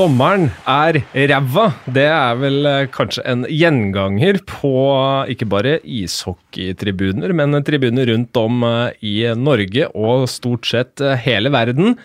[0.00, 0.96] Dommeren er
[1.28, 1.66] ræva.
[1.84, 4.70] Det er vel eh, kanskje en gjenganger på
[5.28, 11.52] ikke bare ishockeytribuner, men tribuner rundt om eh, i Norge og stort sett eh, hele
[11.52, 11.98] verden.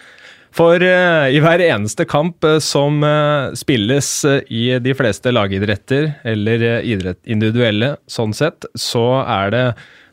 [0.51, 6.17] For eh, i hver eneste kamp eh, som eh, spilles eh, i de fleste lagidretter,
[6.27, 9.67] eller eh, idrett individuelle sånn sett, så er det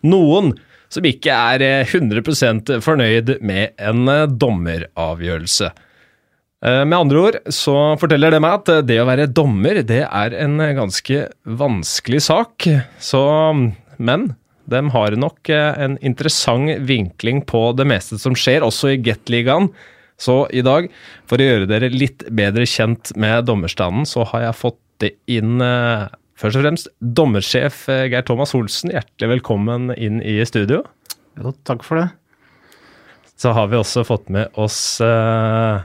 [0.07, 0.55] noen
[0.87, 5.75] som ikke er eh, 100% fornøyd med en eh, dommeravgjørelse.
[6.63, 10.05] Eh, Med andre ord så forteller det meg at eh, det å være dommer, det
[10.07, 12.69] er en ganske vanskelig sak.
[13.03, 13.23] Så,
[13.99, 14.29] men
[14.71, 19.73] de har nok eh, en interessant vinkling på det meste som skjer, også i Gateligaen.
[20.23, 20.87] Så i dag,
[21.27, 25.57] for å gjøre dere litt bedre kjent med dommerstanden, så har jeg fått inn
[26.39, 28.93] først og fremst dommersjef Geir Thomas Olsen.
[28.95, 30.85] Hjertelig velkommen inn i studio.
[31.41, 32.07] Jo, takk for det.
[33.35, 35.83] Så har vi også fått med oss eh,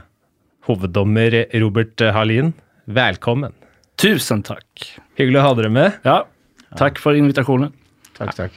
[0.68, 2.52] hoveddommer Robert Hallin,
[2.88, 3.52] Velkommen.
[4.00, 4.64] Tusen takk.
[5.18, 5.96] Hyggelig å ha dere med.
[6.08, 6.22] Ja,
[6.80, 7.74] takk for invitasjonen.
[8.16, 8.54] Takk, takk.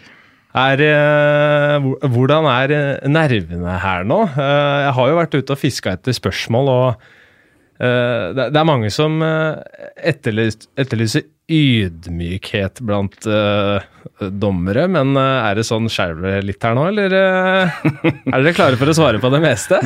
[0.55, 4.21] Er, eh, hvordan er eh, nervene her nå?
[4.29, 6.87] Eh, jeg har jo vært ute og fiska etter spørsmål, og
[7.83, 13.27] eh, det, er mange som etterlyser ydmykhet blant
[14.21, 14.87] dommere.
[14.91, 19.19] Men er det sånn skjelver litt her nå, eller er dere klare for å svare
[19.19, 19.81] på det meste?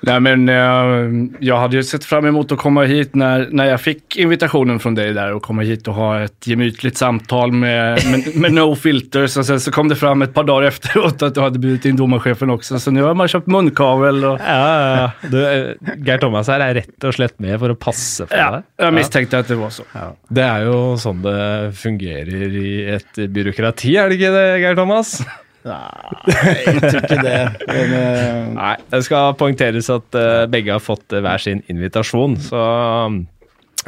[0.00, 3.80] Nej, men, uh, jag hade ju sett fram emot att komma hit när, när jag
[3.80, 8.36] fick invitationen från dig där och komma hit och ha ett gemytligt samtal med, med,
[8.36, 11.40] med no filters och sen så kom det fram ett par dagar efteråt att du
[11.40, 12.78] hade bjudit in domarchefen också.
[12.78, 15.28] Så nu har man köpt munkavel och Ja, ja, ja.
[15.28, 18.50] Du, eh, Geir Thomas her er rett og slett med for å passe på ja,
[18.56, 18.62] deg.
[18.76, 19.82] jag misstänkte att det var så.
[20.28, 25.18] Det er jo sånn det fungerer i et byråkrati, er det ikke det, Geir Thomas?
[25.60, 27.40] Nei, jeg tror ikke det.
[27.68, 28.46] Men, uh...
[28.56, 32.64] Nei, det skal poengteres at uh, begge har fått uh, hver sin invitasjon, så
[33.10, 33.20] um,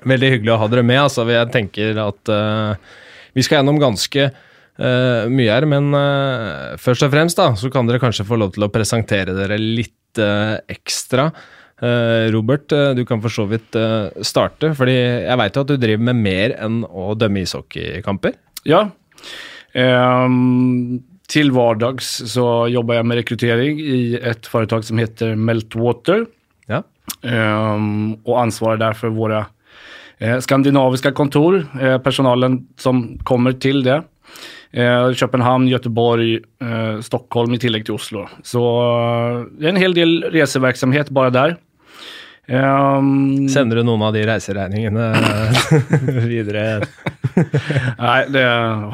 [0.08, 1.00] veldig hyggelig å ha dere med.
[1.06, 2.32] Altså, jeg tenker at
[3.32, 5.92] vi skal gjennom ganske eh, mye her, men
[6.80, 10.20] først og fremst da, så kan dere kanskje få lov til å presentere dere litt
[10.72, 11.28] ekstra.
[11.80, 13.76] Eh, Robert, du kan for så vidt
[14.24, 18.36] starte, fordi jeg veit jo at du driver med mer enn å dømme ishockeykamper.
[18.68, 18.86] Ja.
[19.76, 21.00] Ehm,
[21.32, 26.26] till hverdags så jobber jeg med rekrytering i et företag som heter Meltwater.
[26.68, 26.82] Ja.
[27.22, 29.46] Um, og ansvarar der for våre
[30.20, 34.02] eh, skandinaviske kontor, eh, personalen som kommer til det.
[34.72, 38.26] Eh, Köpenhamn, Göteborg, eh, Stockholm i tillegg til Oslo.
[38.44, 41.58] Så eh, det er en hel del reseverksamhet bare der.
[42.42, 45.12] Um, Sender du noen av de reiseregningene
[46.32, 46.82] videre?
[48.06, 48.44] Nej, det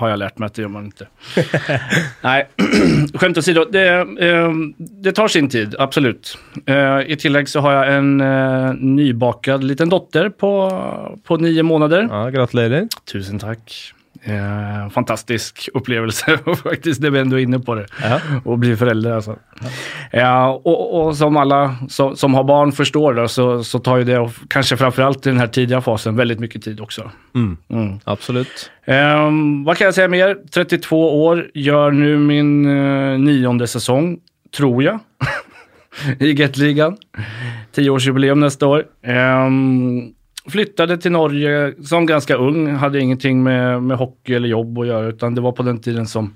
[0.00, 1.08] har jeg lært meg att det gjør man ikke.
[2.24, 2.38] Nei,
[3.18, 3.64] skämt åsido.
[3.72, 3.86] Det,
[4.28, 4.60] eh,
[5.06, 6.34] det tar sin tid, absolut.
[6.66, 10.50] Eh, I tillegg så har jeg en nybakt nybakad liten dotter på,
[11.24, 12.08] på nio månader.
[12.10, 12.88] Ja, gratulerer.
[13.06, 13.94] Tusen tack.
[14.28, 17.86] Eh, fantastisk opplevelse, faktisk, det vi er inne på det.
[18.02, 18.18] Ja.
[18.44, 19.38] Å bli förälder altså.
[19.62, 19.72] Ja,
[20.08, 21.58] Eh, og, og, som alle
[21.92, 24.20] som, som har barn forstår, da, så, så tar jo det,
[24.52, 27.08] kanskje framfor alt i den här tidiga fasen, veldig mye tid også.
[27.36, 27.56] Mm.
[27.72, 27.90] Mm.
[28.04, 28.70] Absolutt.
[28.88, 29.28] Eh,
[29.66, 30.36] vad kan jeg si mer?
[30.54, 34.16] 32 år, gjør nu min eh, nionde säsong,
[34.54, 34.98] tror jeg,
[36.24, 36.96] i Gateligaen.
[37.76, 38.86] Tiårsjubileum neste år.
[39.04, 40.14] Ehm,
[40.52, 41.54] flyttade til Norge
[41.86, 45.14] som ganske ung, Hadde ingenting med, med hockey eller jobb å gjøre.
[45.16, 46.32] utan det var på den tiden som,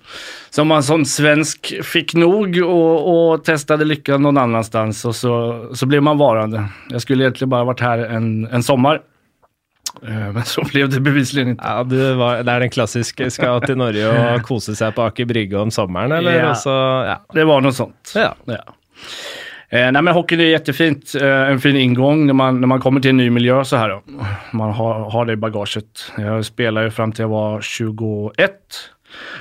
[0.50, 5.34] som man som svensk fikk nog og testet testade noen annen annanstans Og så,
[5.74, 6.66] så ble man varande.
[6.90, 9.02] Jeg skulle egentlig bare vært her en, en sommar.
[10.02, 11.62] Eh, Men så ble det beviselig ikke.
[11.62, 15.28] Ja, du var, det er den klassiske skal til Norge og kose seg på Aker
[15.30, 16.38] Brygge om sommeren, eller?
[16.38, 16.52] Ja.
[16.58, 16.74] Så,
[17.08, 17.18] ja.
[17.34, 18.14] Det var noe sånt.
[18.18, 18.32] Ja.
[18.50, 18.62] Ja.
[19.72, 23.00] Eh, nej men hockeyn är jättefint, eh, en fin ingång när man, när man kommer
[23.00, 23.88] till en ny miljö så här.
[23.88, 24.02] Då.
[24.52, 26.12] Man har, har det i bagaget.
[26.18, 28.52] Jag spelade ju fram till jag var 21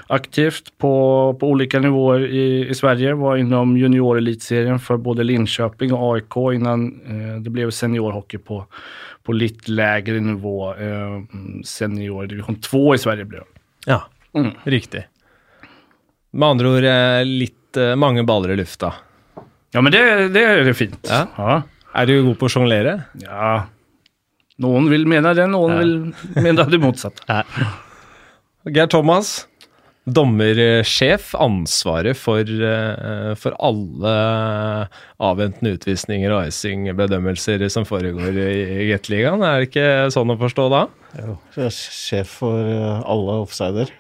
[0.07, 3.13] aktivt på, på olika nivåer i, i Sverige.
[3.13, 8.65] Var inom juniorelitserien för både Linköping och AIK innan eh, det blev seniorhockey på,
[9.23, 10.73] på lite lägre nivå.
[10.73, 11.21] Eh,
[11.63, 13.43] senior division 2 i Sverige blev
[13.85, 14.03] ja.
[14.33, 14.51] Mm.
[14.63, 15.07] Riktig.
[16.31, 18.93] Med andre ord eh, litt mange baller i lufta.
[19.71, 20.01] Ja men det,
[20.35, 20.97] det er fint.
[21.07, 21.25] Ja.
[21.37, 21.61] ja.
[21.95, 22.97] Er du god på å sjonglere?
[23.23, 23.67] Ja,
[24.61, 25.79] noen vil mene det, noen Ja.
[25.81, 25.93] vil
[26.43, 27.41] mene det motsatte.
[28.75, 29.47] Geir Thomas,
[30.05, 31.31] dommersjef.
[31.39, 34.13] Ansvaret for, eh, for alle
[35.21, 39.43] avventende utvisninger og icing-bedømmelser som foregår i Gateligaen.
[39.45, 40.83] Er det ikke sånn å forstå da?
[41.19, 41.33] jo,
[41.75, 43.91] sjef for eh, alle offsider.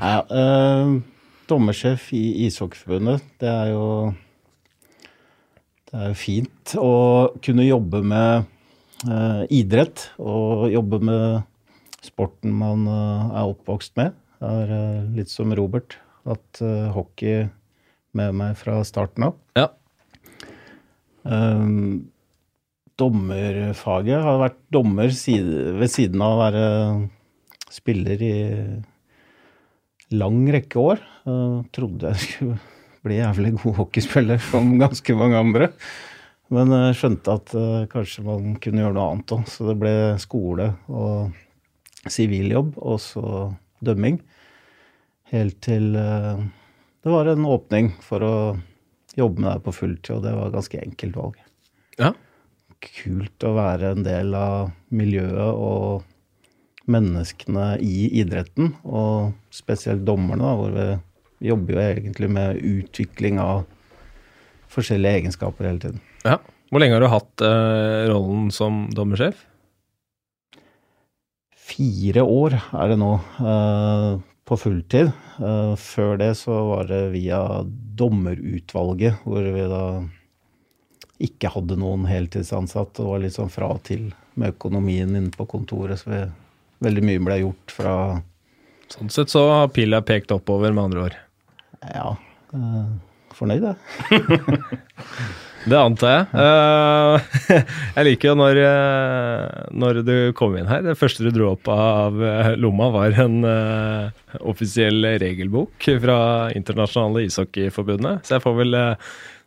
[0.00, 0.92] nei, eh,
[1.50, 3.86] dommersjef i Ishockeyforbundet, det er jo
[5.90, 6.94] Det er jo fint å
[7.42, 8.44] kunne jobbe med
[9.10, 11.24] eh, idrett og jobbe med
[12.04, 14.14] sporten man eh, er oppvokst med.
[14.40, 15.98] Jeg er eh, litt som Robert,
[16.30, 17.48] at eh, hockey
[18.16, 19.36] med meg fra starten av.
[19.58, 19.68] Ja.
[21.22, 22.10] Um,
[22.98, 26.64] dommerfaget har vært dommer side, ved siden av å være
[27.70, 28.34] spiller i
[30.10, 31.04] lang rekke år.
[31.30, 32.58] Uh, trodde jeg skulle
[33.06, 35.70] bli jævlig god hockeyspiller som ganske mange andre.
[36.50, 39.46] Men jeg skjønte at uh, kanskje man kunne gjøre noe annet òg.
[39.48, 43.26] Så det ble skole og siviljobb, og så
[43.84, 44.18] dømming.
[45.30, 46.42] Helt til uh,
[47.00, 48.34] det var en åpning for å
[49.16, 51.38] jobbe med det på fulltid, og det var ganske enkelt valg.
[52.00, 52.12] Ja.
[52.84, 60.52] Kult å være en del av miljøet og menneskene i idretten, og spesielt dommerne, da,
[60.58, 60.86] hvor vi
[61.40, 63.64] jobber jo egentlig med utvikling av
[64.70, 66.02] forskjellige egenskaper hele tiden.
[66.24, 66.38] ja.
[66.70, 69.40] Hvor lenge har du hatt eh, rollen som dommersjef?
[71.50, 73.08] Fire år er det nå
[73.42, 74.12] eh,
[74.46, 75.10] på fulltid.
[75.42, 77.40] Eh, før det så var det via
[77.98, 79.84] dommerutvalget, hvor vi da
[81.26, 82.94] ikke hadde noen heltidsansatt.
[83.00, 86.20] Det var litt sånn fra og til med økonomien inne på kontoret, så vi,
[86.86, 87.94] veldig mye ble gjort fra
[88.90, 91.18] Sånn sett så har pila pekt oppover, med andre ord.
[91.88, 92.16] Ja,
[92.52, 92.90] eh,
[93.36, 94.20] fornøyd, jeg.
[95.60, 96.40] Det antar jeg.
[96.40, 97.56] Eh,
[97.98, 100.80] jeg liker jo når, eh, når du kom inn her.
[100.86, 102.16] Det første du dro opp av
[102.56, 103.42] lomma, var en
[104.40, 106.16] offisiell regelbok fra
[106.56, 108.24] Internasjonale ishockeyforbundet.
[108.24, 108.80] Så jeg får vel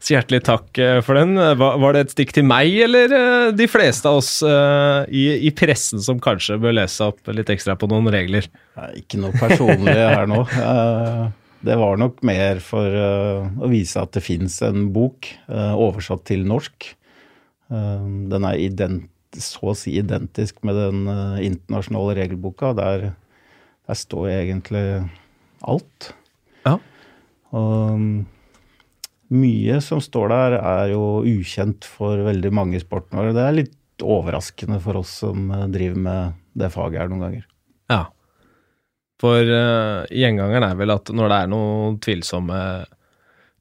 [0.03, 1.33] si hjertelig takk for den.
[1.33, 6.03] Var, var det et stikk til meg, eller de fleste av oss i, i pressen
[6.03, 8.53] som kanskje bør lese opp litt ekstra på noen regler?
[8.99, 10.43] Ikke noe personlig her nå.
[11.63, 16.25] Det var nok mer for eh, å vise at det fins en bok eh, oversatt
[16.27, 16.89] til norsk.
[17.71, 21.07] Eh, Den er ident, så å si identisk med den
[21.41, 22.73] internasjonale regelboka.
[22.77, 23.13] Der,
[23.87, 24.83] der står egentlig
[25.65, 26.11] alt.
[26.67, 26.75] Ja.
[27.55, 28.11] Og mm,
[29.39, 33.31] mye som står der, er jo ukjent for veldig mange i sporten vår.
[33.33, 37.49] Det er litt overraskende for oss som driver med det faget her noen ganger.
[39.23, 42.57] For uh, gjengangeren er vel at når det er noen tvilsomme,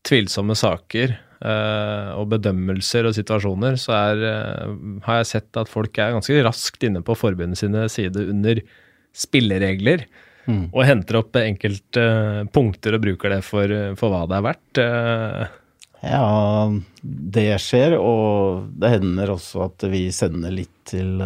[0.02, 4.74] tvilsomme saker uh, og bedømmelser og situasjoner, så er, uh,
[5.06, 8.58] har jeg sett at folk er ganske raskt inne på forbundet sine side under
[9.14, 10.06] spilleregler.
[10.50, 10.72] Mm.
[10.72, 12.04] Og henter opp enkelte
[12.50, 13.70] punkter og bruker det for,
[14.00, 14.80] for hva det er verdt.
[16.02, 16.24] Ja,
[17.38, 21.22] det skjer, og det hender også at vi sender litt til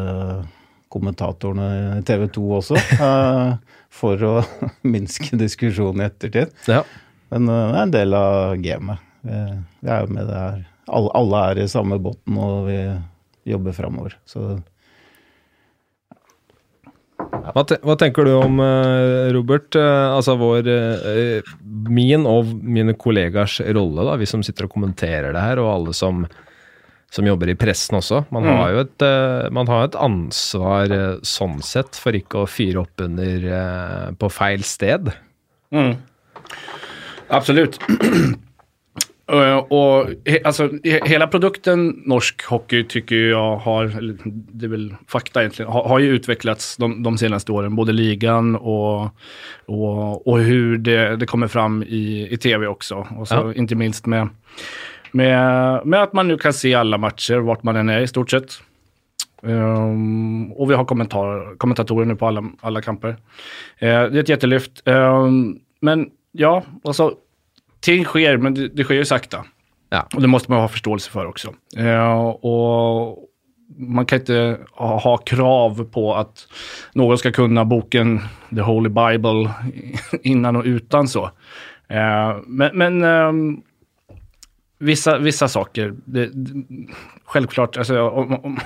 [0.92, 2.82] kommentatorene i TV 2 også,
[3.96, 4.36] for å
[4.94, 6.54] minske diskusjonen i ettertid.
[6.70, 6.84] ja.
[7.34, 9.04] Men eh, det er en del av gamet.
[9.26, 9.42] Vi,
[9.82, 10.64] vi er jo med det her.
[10.86, 12.78] Alle, alle er i samme båten, og vi
[13.50, 14.14] jobber framover.
[14.28, 14.56] Så
[17.16, 21.52] Hva, te hva tenker du om, eh, Robert, eh, altså vår, eh,
[21.88, 25.94] min og mine kollegers rolle, da, vi som sitter og kommenterer det her, og alle
[25.96, 26.26] som,
[27.10, 28.24] som jobber i pressen også.
[28.34, 32.48] Man har jo et, eh, man har et ansvar eh, sånn sett for ikke å
[32.50, 35.12] fyre opp under eh, på feil sted.
[35.72, 35.94] Mm.
[37.28, 37.78] Absolut.
[39.26, 43.90] Eh, og he, altså, he, hela produkten norsk hockey tycker jag har,
[44.54, 47.74] det är väl fakta egentligen, har, har ju utvecklats de, de senaste åren.
[47.76, 49.10] Både ligan och,
[49.66, 53.06] och, och hur det, det kommer fram i, i tv också.
[53.18, 53.54] Och så Ja.
[53.54, 54.28] inte minst med,
[55.16, 58.30] med, med at man nu kan se alle matcher vart man än är i stort
[58.30, 58.58] sett.
[59.42, 63.18] Um, og vi har kommentar, kommentatorer nu på alle, alle kamper.
[63.82, 64.82] Uh, det er et jättelyft.
[64.88, 67.12] Um, men ja, altså,
[67.84, 69.44] ting sker, men det, det sker ju sakta.
[69.90, 70.06] Ja.
[70.14, 71.54] Och det måste man ha forståelse for også.
[71.78, 73.28] Uh, og
[73.78, 76.46] man kan ikke ha, ha krav på at
[76.98, 78.18] noen skal kunne boken
[78.50, 79.50] The Holy Bible
[80.32, 81.28] innan og utan så.
[81.86, 83.42] Uh, men men ehm,
[84.78, 86.30] vissa, vissa saker, det,
[87.24, 88.58] självklart, alltså, om, om,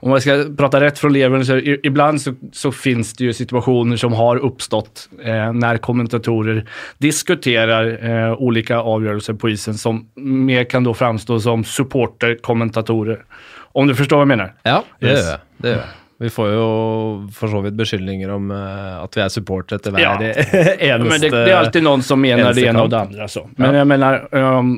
[0.00, 3.96] om man ska prata rätt från levern, så ibland så, så finns det ju situationer
[3.96, 6.64] som har uppstått eh, när kommentatorer
[6.98, 13.24] diskuterar eh, olika avgörelser på isen som mer kan då framstå som supporterkommentatorer.
[13.72, 14.54] Om du förstår vad jag menar?
[14.62, 15.18] Ja, det Yes.
[15.20, 15.38] gjør jeg.
[15.58, 15.82] Det.
[16.18, 20.00] Vi får jo for så vidt beskyldninger om uh, at vi er supportere til hver
[20.00, 20.14] Ja.
[20.22, 23.28] eneste Men det, det er alltid noen som mener det ene og det andre.
[23.28, 23.42] Så.
[23.56, 23.78] Men Ja.
[23.82, 24.70] jeg mener ehm,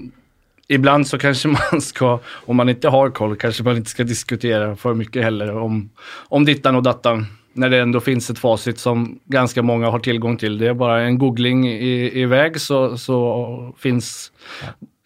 [0.68, 4.76] ibland så kanske man ska, om man inte har koll, kanske man inte ska diskutera
[4.76, 5.90] för mycket heller om,
[6.28, 7.26] om dittan och dattan.
[7.52, 10.58] När det ändå finns ett facit som ganska många har tillgång till.
[10.58, 14.32] Det är bara en googling i, iväg så, så, finns,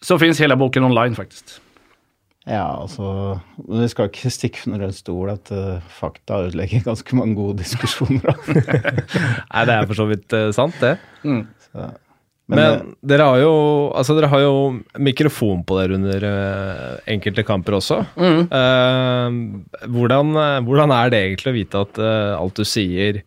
[0.01, 1.61] så finns hela boken online faktiskt.
[2.45, 7.15] Ja, altså Men vi skal ikke stikke under en stol at uh, fakta ødelegger ganske
[7.15, 8.35] mange gode diskusjoner.
[9.53, 10.97] Nei, det er for så vidt uh, sant, det.
[11.23, 11.45] Mm.
[11.63, 11.87] Så,
[12.45, 13.51] Men, men eh, dere, har jo,
[13.95, 14.55] altså, dere har jo
[14.99, 18.01] mikrofon på dere under uh, enkelte kamper også.
[18.19, 18.41] Mm.
[18.51, 23.21] Uh, hvordan, eh, hvordan er det egentlig å vite at uh, alt du sier,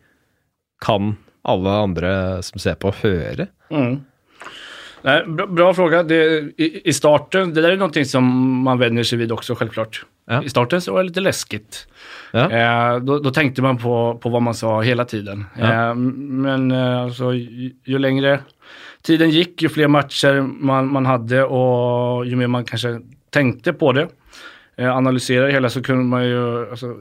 [0.85, 1.15] kan
[1.49, 2.13] alle andre
[2.45, 3.49] som ser på, høre?
[3.73, 3.97] Mm.
[5.07, 6.03] Nei, bra, bra fråga.
[6.03, 6.21] Det,
[6.59, 8.25] i, I starten, det där är någonting som
[8.63, 10.05] man vänjer sig vid också självklart.
[10.27, 10.43] Ja.
[10.43, 11.87] I starten så var det lite läskigt.
[12.33, 12.51] Ja.
[12.51, 15.45] Eh, då, då tänkte man på, på vad man sa hela tiden.
[15.59, 15.91] Ja.
[15.91, 18.41] Eh, men eh, alltså, ju, ju längre
[19.07, 22.99] tiden gikk, jo flere matcher man, man hadde, og jo mer man kanskje
[23.35, 24.09] tenkte på det,
[24.79, 26.95] eh, analysera det hele, så kunne man jo altså,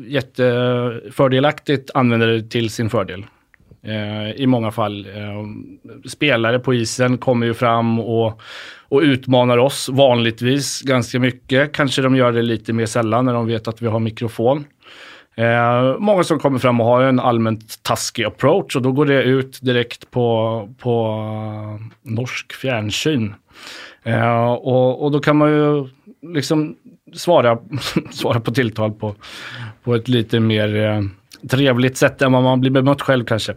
[0.00, 3.26] Kjempefordelaktig anvende det til sin fordel.
[3.82, 5.00] Eh, I mange fall.
[5.06, 8.42] Eh, spelare på isen kommer jo fram og,
[8.92, 11.68] og utfordrer oss vanligvis ganske mye.
[11.72, 14.66] Kanskje de gjør det litt mer sjelden når de vet at vi har mikrofon.
[15.38, 19.20] Eh, mange som kommer fram og har en allmänt taskig approach og da går det
[19.28, 20.26] ut direkt på,
[20.82, 21.86] på eh,
[22.18, 23.30] norsk fjernsyn.
[24.08, 25.70] Eh, og, og da kan man jo
[26.34, 26.72] liksom
[27.16, 27.56] svara,
[28.20, 29.14] svare på tiltale på,
[29.86, 31.08] på et litt mer eh,
[31.48, 33.52] trevligt sätt än vad man blir bemött själv kanske.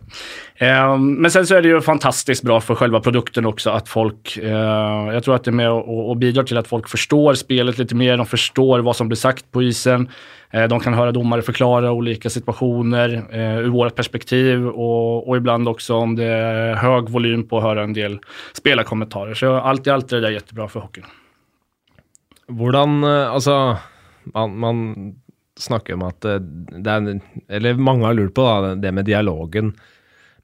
[0.56, 4.38] Eh, men sen så är det ju fantastiskt bra för själva produkten också att folk,
[4.38, 7.78] eh, jag tror att det är med och, och bidrar till att folk förstår spelet
[7.78, 10.10] lite mer, de förstår vad som blir sagt på isen.
[10.54, 15.68] Eh, de kan höra domare förklara olika situationer eh, ur vårt perspektiv och, och ibland
[15.68, 18.20] också om det är hög volym på att höra en del
[18.54, 19.34] spelarkommentarer.
[19.34, 21.06] Så allt i allt är det där jättebra för hockeyn.
[22.48, 23.78] Hvordan eh, Altså,
[24.24, 24.96] man, man
[25.60, 27.20] snakker om at eh, det er
[27.50, 29.74] Eller mange har lurt på da, det med dialogen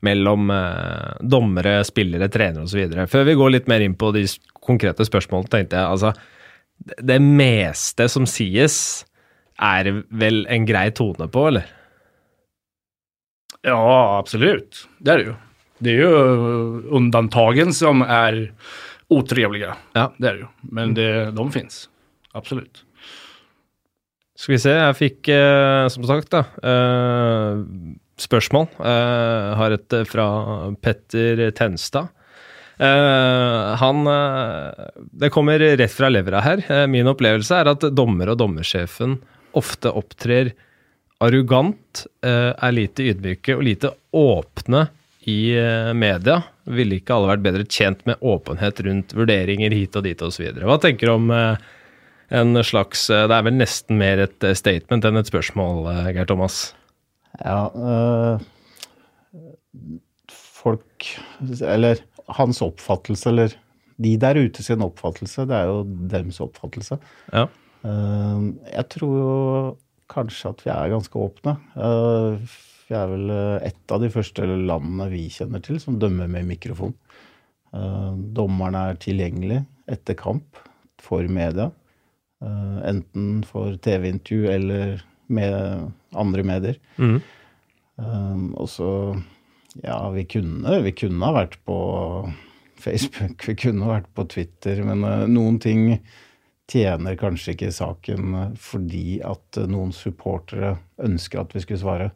[0.06, 2.94] mellom eh, dommere, spillere, trenere osv.
[3.12, 4.24] Før vi går litt mer inn på de
[4.64, 6.14] konkrete spørsmålene, tenkte jeg altså
[7.04, 9.04] det- meste som sies,
[9.60, 11.66] er vel en grei tone på, eller?
[13.68, 14.86] Ja, absolutt.
[15.04, 15.36] Det er det jo.
[15.84, 18.46] Det er jo undantagen som er
[19.12, 19.74] utrivelige.
[19.96, 20.08] Ja.
[20.18, 20.50] Det er det jo.
[20.72, 21.90] Men det, de fins.
[22.36, 22.86] Absolut.
[24.40, 27.60] Skal vi se, jeg fikk eh, som sagt da eh,
[28.24, 28.70] spørsmål.
[28.80, 30.28] Jeg har et eh, fra
[30.80, 32.14] Petter Tenstad.
[32.80, 36.64] Eh, han eh, Det kommer rett fra levra her.
[36.72, 39.18] Eh, min opplevelse er at dommer og dommersjefen
[39.60, 40.54] ofte opptrer
[41.20, 44.86] arrogant, eh, er lite ydmyke og lite åpne
[45.28, 46.38] i eh, media.
[46.70, 50.48] Ville ikke alle vært bedre tjent med åpenhet rundt vurderinger hit og dit osv.
[50.64, 51.68] Hva tenker du om eh,
[52.30, 56.12] en slags eh, Det er vel nesten mer et eh, statement enn et spørsmål, eh,
[56.18, 56.62] Geir Thomas.
[57.44, 58.40] ja
[60.60, 61.10] Folk
[61.64, 62.04] Eller
[62.38, 63.54] hans oppfattelse, eller
[64.00, 65.80] de der ute sin oppfattelse, det er jo
[66.12, 67.00] dems oppfattelse.
[67.34, 67.48] Ja.
[67.84, 69.32] Jeg tror jo
[70.12, 71.56] kanskje at vi er ganske åpne.
[71.74, 73.34] Vi er vel
[73.66, 76.94] et av de første landene vi kjenner til som dømmer med mikrofon.
[77.74, 80.62] Dommerne er tilgjengelig etter kamp
[81.02, 81.72] for media.
[82.40, 86.80] Eh, enten for TV-intervju eller med andre medier.
[86.98, 87.20] Mm.
[87.96, 89.18] Um, og så
[89.84, 91.76] Ja, vi kunne, vi kunne ha vært på
[92.80, 96.00] Facebook, vi kunne ha vært på Twitter, men uh, noen ting
[96.72, 102.10] tjener kanskje ikke saken fordi at uh, noen supportere ønsker at vi skulle svare.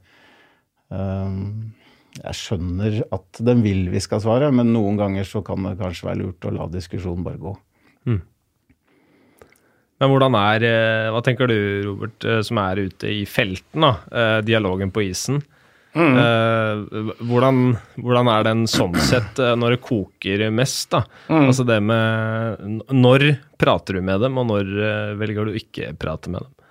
[0.89, 1.75] Um,
[2.18, 6.10] jeg skjønner at den vil vi skal svare, men noen ganger så kan det kanskje
[6.10, 7.53] være lurt å la diskusjonen bare gå.
[10.04, 11.58] Men hvordan er eh, Hva tenker du,
[11.88, 13.96] Robert, eh, som er ute i felten, da?
[14.12, 15.44] Eh, Dialogen på isen.
[15.94, 16.16] Mm.
[17.30, 17.58] hvordan,
[18.02, 21.04] hvordan er den sånn sett når det koker mest, da?
[21.30, 23.28] Altså det med Når
[23.62, 24.72] prater du med dem, og når
[25.20, 26.62] velger du ikke prate med dem?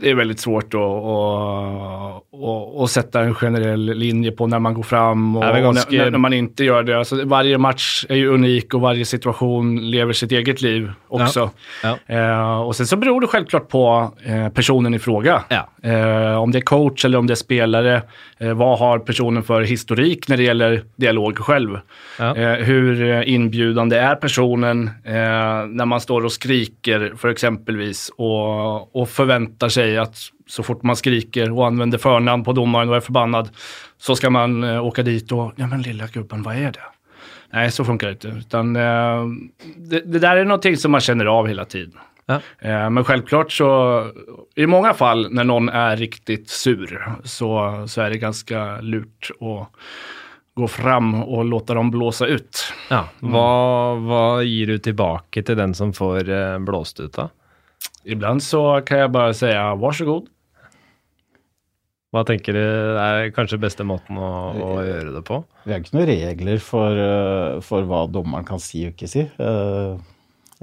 [0.00, 4.74] Det är väldigt svårt att, att, att, att sätta en generell linje på när man
[4.74, 6.98] går fram och, Ja, ganska- när, när man inte gör det.
[6.98, 11.50] Alltså, varje match är ju unik och varje situation lever sitt eget liv också.
[11.82, 11.98] Ja.
[12.16, 15.42] Eh, och sen så beror det självklart på eh, personen i fråga.
[15.48, 15.68] Ja.
[15.90, 18.02] Eh, om det är coach eller om det är spelare.
[18.38, 21.78] Eh, vad har personen för historik när det gäller dialog själv?
[22.18, 22.36] Ja.
[22.36, 25.12] Eh, hur eh, inbjudande är personen eh,
[25.68, 30.16] när man står och skriker för exempelvis och, och förväntar sig att
[30.46, 33.48] så fort man skriker och använder förnamn på domaren och är förbannad
[33.98, 36.80] så ska man eh, åka dit och, ja men lilla gubben, vad är det?
[37.50, 38.28] Nej, så funkar det inte.
[38.28, 39.24] Utan, eh,
[39.76, 41.98] det, det där är någonting som man känner av hela tiden.
[42.26, 42.40] Ja.
[42.58, 44.02] Eh, Men självklart så,
[44.54, 49.68] i många fall när någon är riktigt sur så, så är det ganska lurt att
[50.54, 52.72] gå fram och låta dem blåsa ut.
[52.90, 57.28] Ja, hva, hva gir du tilbake til den som får eh, blåst ut da?
[58.06, 60.28] Ibland så kan jeg jag vær så varsågod.
[62.14, 62.62] Hva tenker du
[63.02, 65.40] er kanskje beste måten å, å gjøre det på?
[65.66, 69.26] Vi har ikke noen regler for, eh, for hva dommeren kan si og ikke si.
[69.26, 69.96] Eh,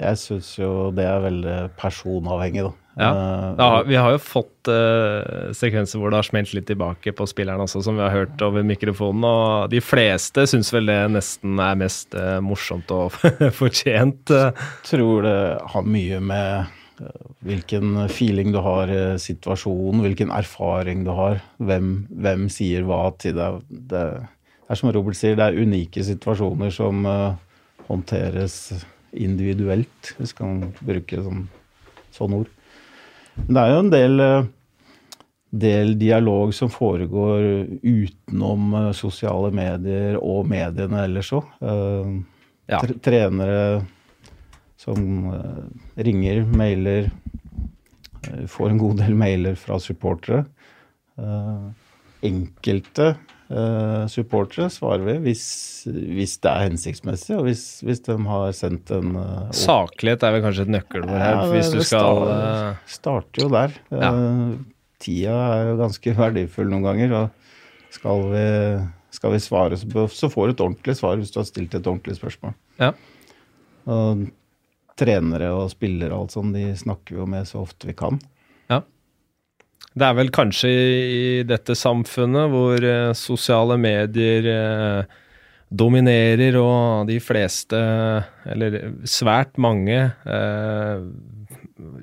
[0.01, 2.71] Jeg syns jo det er veldig personavhengig, da.
[2.97, 3.09] Ja.
[3.11, 7.27] Eh, Ja, vi har jo fått eh, sekvenser hvor det har smelt litt tilbake på
[7.29, 9.27] spilleren også, som vi har hørt over mikrofonen.
[9.27, 13.13] Og de fleste syns vel det nesten er mest eh, morsomt og
[13.59, 14.31] fortjent.
[14.31, 14.55] Jeg
[14.89, 15.37] tror det
[15.75, 16.79] har mye med eh,
[17.43, 23.37] hvilken feeling du har i situasjonen, hvilken erfaring du har, hvem, hvem sier hva til
[23.37, 23.61] deg.
[23.69, 24.03] Det,
[24.63, 27.35] det er som Robert sier, det er unike situasjoner som uh,
[27.89, 28.57] håndteres
[29.13, 31.47] individuelt, hvis man kan bruke sånn,
[32.15, 32.51] sånn ord.
[33.43, 34.47] Men det er jo en del, eh,
[35.63, 37.45] del dialog som foregår
[37.81, 41.49] utenom eh, sosiale medier og mediene ellers òg.
[42.71, 42.79] Ja.
[43.03, 43.83] Trenere
[44.83, 44.99] som
[45.33, 47.07] eh, ringer, mailer,
[48.27, 50.43] eh, får en god del mailer fra supportere.
[51.19, 51.69] Eh,
[52.29, 53.13] enkelte
[54.09, 55.41] supportere svarer vi hvis,
[55.85, 59.11] hvis det er hensiktsmessig, og hvis, hvis de har sendt en
[59.53, 63.75] Saklighet er vel kanskje et nøkkelord her, Ja, hvis du skal sta- starter jo der.
[63.93, 64.09] Ja.
[65.03, 67.13] Tida er jo ganske verdifull noen ganger.
[67.19, 68.45] og Skal vi,
[69.19, 71.85] skal vi svare, så så får du et ordentlig svar hvis du har stilt et
[71.91, 72.55] ordentlig spørsmål.
[72.81, 72.93] Ja.
[73.85, 74.25] Og
[74.99, 78.19] trenere og spillere og alt sånt, de snakker vi jo med så ofte vi kan.
[78.71, 78.81] Ja.
[79.93, 85.19] Det er vel kanskje i dette samfunnet hvor eh, sosiale medier eh,
[85.73, 87.79] dominerer, og de fleste,
[88.49, 91.05] eller svært mange, eh,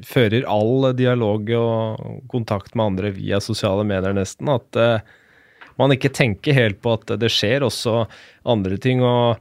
[0.07, 4.51] fører all dialog og kontakt med andre via sosiale medier, nesten.
[4.51, 5.07] At eh,
[5.81, 8.05] man ikke tenker helt på at det skjer også
[8.51, 9.05] andre ting.
[9.07, 9.39] og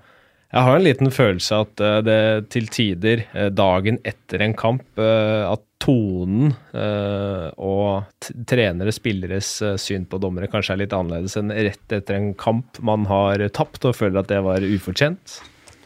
[0.49, 2.21] jeg har en liten følelse at eh, det
[2.53, 10.17] til tider, eh, dagen etter en kamp, eh, at tonen og trenere, spilleres syn på
[10.19, 14.19] dommere kanskje er litt annerledes enn rett etter en kamp man har tapt og føler
[14.19, 15.37] at det var ufortjent.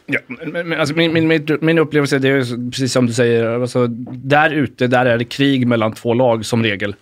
[0.06, 1.28] Ja, men, men, altså, min, min,
[1.60, 5.66] min, upplevelse det är precis som du sier, Alltså, der ute där är det krig
[5.66, 6.94] mellom två lag som regel.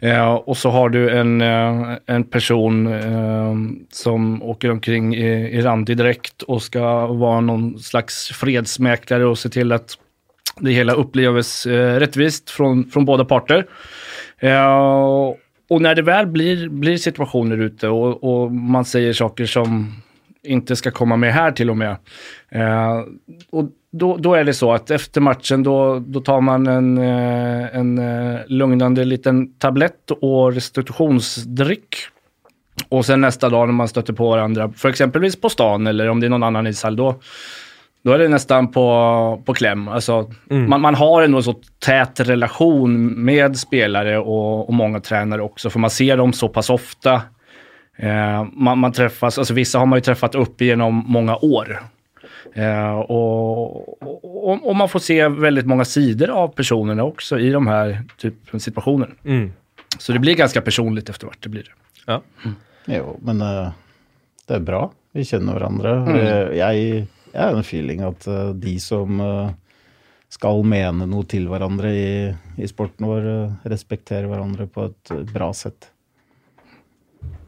[0.00, 3.54] Eh, og så har du en, eh, en person eh,
[3.92, 9.48] som åker omkring i, i randig dräkt och ska vara någon slags fredsmäklare og se
[9.48, 9.96] til at
[10.60, 13.64] det hele oppleves eh, rättvist från, från parter.
[14.38, 15.34] Eh,
[15.70, 19.86] og når det väl blir, blir situationer ute og, og man sier saker som
[20.44, 21.96] inte ska komma med här till och med.
[22.48, 23.00] Eh,
[23.50, 27.76] och då, då är det så att efter matchen då, då tar man en, eh,
[27.76, 31.96] en eh, lugnande liten tablett och restitutionsdryck.
[32.88, 36.20] Och sen nästa dag när man stöter på varandra, för exempelvis på stan eller om
[36.20, 37.20] det är någon annan ishall, då,
[38.04, 39.88] då är det nästan på, på kläm.
[39.88, 45.42] Alltså, man, man har ändå en så tät relation med spelare och, och många tränare
[45.42, 47.22] också, för man ser dem så pass ofta.
[47.96, 51.82] Eh, man, man träffas, alltså vissa har man ju träffat upp genom många år.
[52.54, 54.02] Eh, och,
[54.48, 58.56] och, och man får se väldigt många sidor av personerna också i de här typen
[58.56, 59.14] av situationer.
[59.98, 61.74] Så det blir ganska personligt efter vart det blir.
[62.06, 62.22] Ja.
[62.86, 63.70] Jo, men uh,
[64.48, 64.90] det er bra.
[65.12, 65.92] Vi kjenner hverandre.
[66.04, 66.16] Mm.
[66.16, 69.50] Eh, Jeg, jeg har en feeling at uh, de som uh,
[70.34, 72.08] skal mene noe til hverandre i,
[72.58, 75.90] i sporten vår, eh, respekterer hverandre på et eh, bra sett.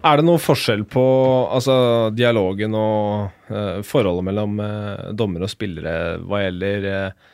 [0.06, 1.04] Er det noen forskjell på
[1.50, 1.76] altså,
[2.14, 7.32] dialogen og uh, forholdet mellom uh, dommer og spillere hva gjelder uh,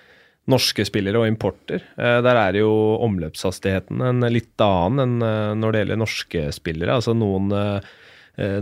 [0.52, 1.84] norske spillere og importer?
[1.96, 2.70] Der er jo
[3.06, 6.96] omløpshastigheten en litt annen enn når det gjelder norske spillere.
[6.96, 7.46] Altså noen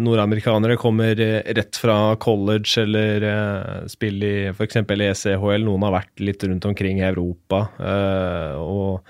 [0.05, 4.77] nordamerikanere kommer rett fra college eller eh, spiller i f.eks.
[4.83, 5.65] ECHL.
[5.65, 7.63] Noen har vært litt rundt omkring i Europa.
[8.61, 9.09] og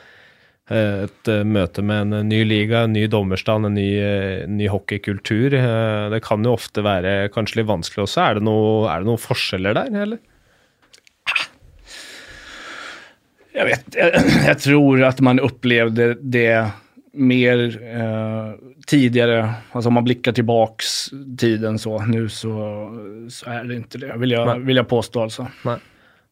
[0.70, 5.54] et eh, møte med en ny liga, en ny dommerstand, en ny, eh, ny hockeykultur.
[5.58, 8.22] Eh, Det kan jo ofte være kanskje litt vanskelig også.
[8.22, 10.22] Er det, noe, er det noen forskjeller der, eller?
[13.50, 16.52] Jeg vet, jeg, jeg tror at man opplevde det
[17.18, 18.52] mer eh,
[18.86, 19.40] tidligere.
[19.74, 20.86] Altså om man blikker tilbake
[21.40, 22.54] tiden så, nå så,
[23.32, 25.48] så er det ikke det, vil jeg, vil jeg påstå altså.
[25.66, 25.80] Nei.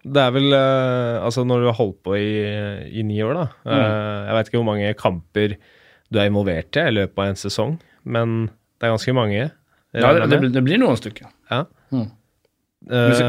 [0.04, 2.28] Det er vel eh, Altså, når du har holdt på i,
[3.00, 5.56] i ni år, da eh, Jeg vet ikke hvor mange kamper
[6.08, 7.74] du er involvert i i løpet av en sesong,
[8.08, 8.36] men
[8.80, 9.40] det er ganske mange.
[9.92, 11.28] Ja, det, det, blir- det blir några stycken.
[11.50, 11.64] Ja.
[11.92, 12.06] Mm.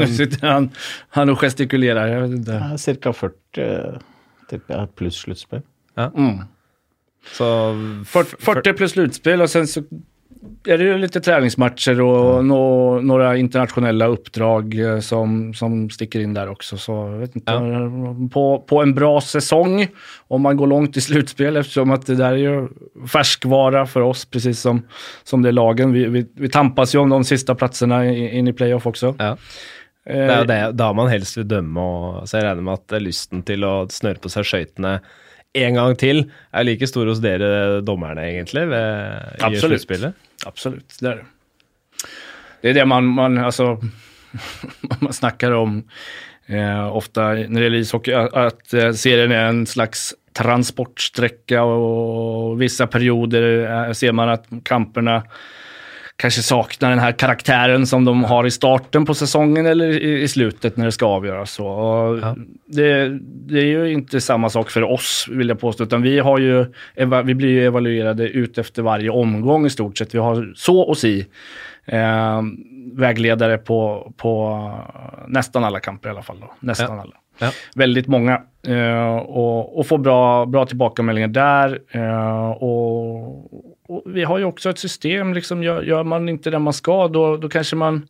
[0.07, 0.69] Sitter han,
[1.17, 2.59] han gestikulerer jag vet inte.
[3.03, 3.11] Ca.
[3.13, 3.97] 40 eh,
[4.49, 5.65] tipper jeg, pluss sluttspill.
[5.99, 6.45] Mm.
[7.35, 7.49] så
[8.07, 9.83] 40, pluss sluttspill, og sen så
[10.67, 16.49] är det lite träningsmatcher och nå, några internationella uppdrag eh, som, som sticker in där
[16.49, 16.77] också.
[16.77, 17.51] Så jag vet inte,
[18.33, 19.87] på, på en bra säsong,
[20.27, 22.67] om man går långt i slutspel, eftersom att det där är ju
[23.07, 24.81] färskvara för oss, precis som,
[25.23, 25.93] som det är lagen.
[25.93, 29.15] Vi, vi, vi tampas ju om de sista platserna in i playoff också.
[29.19, 29.37] Ja.
[30.09, 33.01] Det er jo det, da man helst vil dømme, og så jeg regner med at
[33.03, 34.95] lysten til å snøre på seg skøytene
[35.59, 36.23] en gang til
[36.53, 38.89] er like stor hos dere dommerne, egentlig, ved,
[39.37, 39.65] i Absolutt.
[39.65, 40.28] sluttspillet.
[40.45, 41.25] Absolut, det är det.
[42.61, 43.81] Det är det man, man, alltså,
[44.99, 45.83] man snackar om
[46.45, 52.87] eh, ofta när det gäller ishockey, att, eh, serien är en slags transportsträcka och vissa
[52.87, 55.23] perioder eh, ser man att kamperna
[56.21, 60.27] kanske saknar den här karaktären som de har i starten på säsongen eller i, i
[60.27, 61.51] slutet när det ska avgöras.
[61.51, 61.63] Så,
[62.21, 62.35] Ja.
[62.65, 66.39] det, det är ju inte samma sak för oss vill jag påstå, utan vi, har
[66.39, 66.65] ju,
[67.23, 70.15] vi blir ju evaluerade ut efter varje omgång i stort sett.
[70.15, 71.25] Vi har så och si
[71.85, 72.41] eh,
[72.93, 74.59] vägledare på, på
[75.27, 76.39] nästan alla kamper i alla fall.
[76.39, 76.53] Då.
[76.59, 77.01] Nästan Ja.
[77.01, 77.15] alla.
[77.39, 77.51] Ja.
[77.75, 78.41] Väldigt många.
[78.67, 81.79] Eh, och, och få bra, bra tillbakameldingar där.
[81.91, 83.45] Eh, och,
[83.89, 87.07] och vi har ju också ett system, liksom, gör, gör man inte det man ska,
[87.07, 88.07] då, då kanske man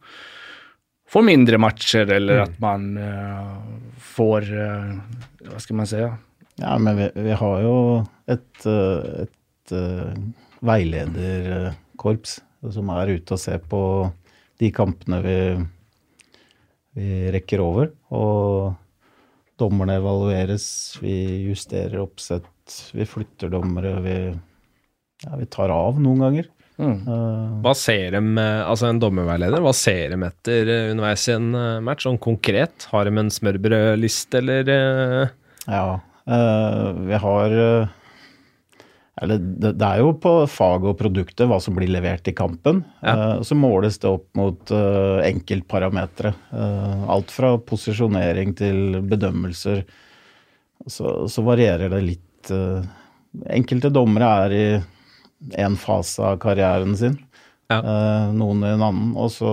[1.09, 2.43] får mindre matcher eller Mm.
[2.43, 3.57] att man uh,
[3.99, 4.99] får, uh,
[5.51, 6.17] vad ska man säga?
[6.55, 10.13] Ja, men vi, vi har jo et, uh, ett uh,
[10.59, 12.41] veilederkorps
[12.73, 13.81] som er ute og ser på
[14.59, 15.37] de kampene vi,
[16.99, 17.93] vi rekker over.
[18.11, 18.73] Og
[19.59, 21.15] dommerne evalueres, vi
[21.47, 24.17] justerer oppsett, vi flytter dommere, vi,
[25.25, 26.49] ja, vi tar av noen ganger.
[26.79, 26.95] Mm.
[27.03, 31.35] Eh, Hva ser de, eh, altså en dommerveileder, hva ser de etter eh, underveis i
[31.35, 31.51] en
[31.83, 32.05] match?
[32.07, 35.31] Sånn konkret, har de en smørbrødliste, eller?
[35.67, 37.57] Ja, eh, vi har
[39.19, 42.85] eller det, er jo på faget og produktet hva som blir levert i kampen.
[43.03, 43.15] Ja.
[43.35, 46.31] Eh, så måles det opp mot enkeltparametere.
[47.11, 49.83] Alt fra posisjonering til bedømmelser.
[50.87, 52.53] Så, så varierer det litt.
[53.51, 54.63] enkelte dommere er i
[55.57, 57.17] en fase av karrieren sin,
[57.69, 57.79] Ja.
[57.79, 59.11] eh, noen i en annen.
[59.15, 59.51] Og så,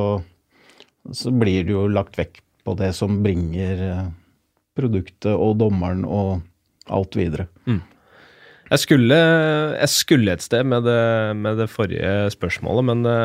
[1.13, 4.07] så blir det jo lagt vekk på det som bringer eh,
[4.77, 6.41] produktet og dommeren og
[6.93, 7.47] alt videre.
[8.67, 9.15] Jeg skulle,
[9.79, 13.19] jeg skulle et sted med det, med det forrige spørsmålet, men det,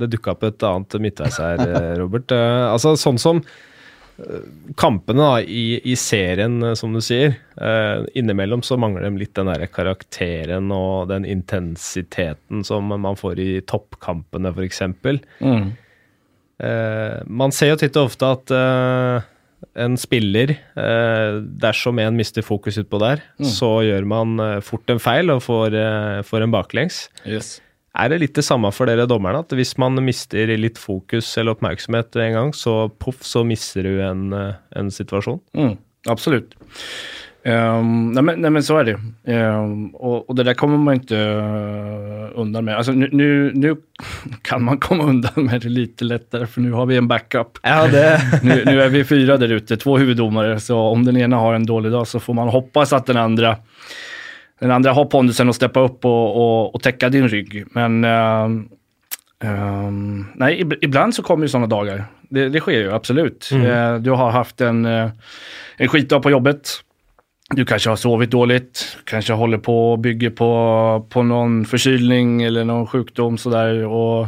[0.00, 2.32] det dukka opp et annet midtveis her, eh, Robert.
[2.32, 3.52] Eh, Altså sånn som eh,
[4.80, 7.36] kampene da, i, i serien, eh, som du sier.
[7.60, 13.40] eh, innimellom så mangler de litt den der karakteren og den intensiteten som man får
[13.42, 14.82] i toppkampene, f.eks.
[15.40, 15.72] Mm.
[16.64, 19.32] Eh, man ser jo titt og ofte at eh,
[19.84, 25.02] en spiller, eh, dersom en mister fokus utpå der, så gjør man eh, fort en
[25.02, 25.76] feil og får,
[26.28, 27.06] får en baklengs.
[27.28, 27.58] Yes.
[27.96, 31.56] Er det litt det samme for dere dommerne, at hvis man mister litt fokus eller
[31.56, 35.40] oppmerksomhet en gang, så poff, så mister du en, eh, en situasjon?
[35.56, 35.76] Mm,
[36.12, 36.52] absolut.
[37.46, 38.92] Um, nej, men, nej men så er det.
[38.96, 39.00] jo.
[39.30, 42.74] Um, og, og, det der kommer man ikke eh, undan med.
[42.74, 43.76] Altså, nu
[44.48, 47.60] kan man komme undan med det litt lettere, for nå har vi en backup.
[47.62, 51.38] Ja, det Nu, nu är vi fyra der ute, to hoveddommere, Så om den ene
[51.38, 53.56] har en dårlig dag så får man hoppas at den andra,
[54.60, 57.64] den andra har pondusen att steppa upp och, och, och täcka din rygg.
[57.70, 58.68] Men ehm,
[59.44, 62.04] um, nej, ibland så kommer ju sådana dagar.
[62.28, 63.50] Det, det sker ju absolut.
[63.52, 65.10] Eh, du har haft en, uh,
[65.76, 66.68] en skitdag på jobbet.
[67.50, 72.64] Du kanske har sovit dåligt, kanske håller på och bygger på, på någon förkylning eller
[72.64, 73.84] någon sjukdom sådär.
[73.84, 74.26] Och,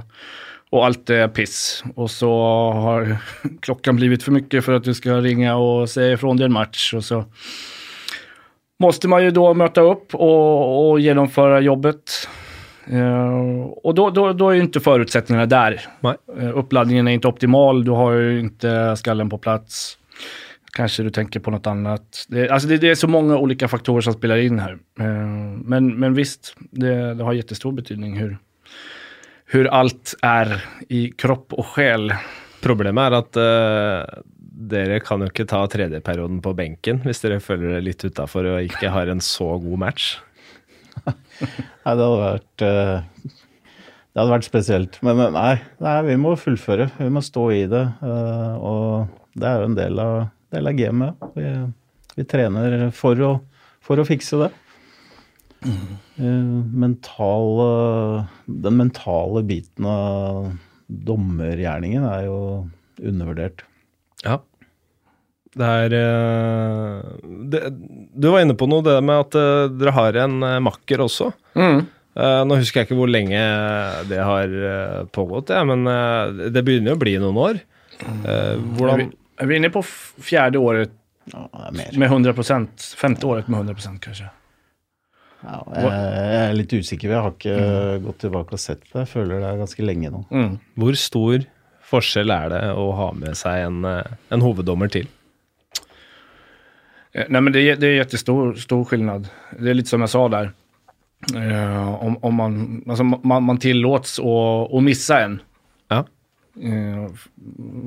[0.70, 1.84] och allt är piss.
[1.94, 2.30] Och så
[2.72, 3.16] har
[3.60, 6.94] klockan blivit för mycket för att du ska ringa och säga ifrån dig en match.
[6.94, 7.24] Och så
[8.78, 12.28] måste man ju då möta upp och, och genomföra jobbet.
[12.92, 15.80] Uh, och då, då, då är ju inte förutsättningarna där.
[16.00, 16.16] Nej.
[16.38, 19.98] Eh, uppladdningen är inte optimal, du har ju inte skallen på plats.
[20.72, 22.26] Kanske du tänker på något annat.
[22.28, 24.72] Det, alltså det, det är så många olika faktorer som spelar in här.
[24.72, 25.06] Uh,
[25.64, 28.38] men, men visst, det, det har jättestor betydning hur,
[29.46, 32.12] hur allt är i kropp og sjel.
[32.62, 34.22] Problemet er at eh,
[34.59, 38.66] dere kan jo ikke ta tredjeperioden på benken hvis dere føler dere litt utafor og
[38.66, 40.09] ikke har en så god match.
[41.07, 41.14] Nei,
[41.94, 44.99] det hadde vært eh, Det hadde vært spesielt.
[45.07, 45.53] Men nei,
[45.85, 46.88] nei, vi må fullføre.
[46.99, 47.85] Vi må stå i det.
[48.03, 50.16] eh, Og det er jo en del av,
[50.57, 51.29] del av gamet.
[51.37, 51.47] Vi,
[52.18, 53.31] vi trener for å,
[53.85, 54.51] for å fikse det.
[55.62, 55.94] Mm.
[56.83, 57.62] Mental,
[58.47, 60.51] den mentale biten av
[60.88, 62.37] dommergjerningen er jo
[62.99, 63.62] undervurdert.
[64.25, 64.40] Ja.
[65.59, 66.99] Det er eh,
[67.51, 67.62] det,
[68.14, 71.33] Du var inne på noe, det med at eh, dere har en eh, makker også.
[71.59, 71.83] Mm.
[72.18, 73.40] Eh, nå husker jeg ikke hvor lenge
[74.11, 74.55] det har
[75.14, 75.87] pågått, ja, men
[76.51, 77.61] det begynner jo å bli noen år.
[77.99, 79.09] Hvordan vi,
[79.42, 80.94] er vi inne på fjerde året
[81.33, 81.97] Ja, det mer.
[81.99, 84.29] med 100% Femte året med 100% kanskje?
[85.42, 87.12] Ja, jeg, er litt usikker.
[87.12, 89.05] Jeg har ikke gått tilbake og sett på det.
[89.05, 90.23] Jeg føler det er ganske lenge nå.
[90.35, 90.57] Mm.
[90.83, 91.47] Hvor stor
[91.90, 95.07] forskjell er det å ha med seg en, en hoveddommer til?
[97.18, 99.28] Eh, Nej, men det, är- det är jättestor stor skillnad.
[99.59, 100.52] Det är lite som jag sa där.
[101.35, 105.40] Eh, om, om man, alltså man, man tillåts att, att missa en.
[105.88, 106.04] Ja.
[106.62, 107.11] Eh,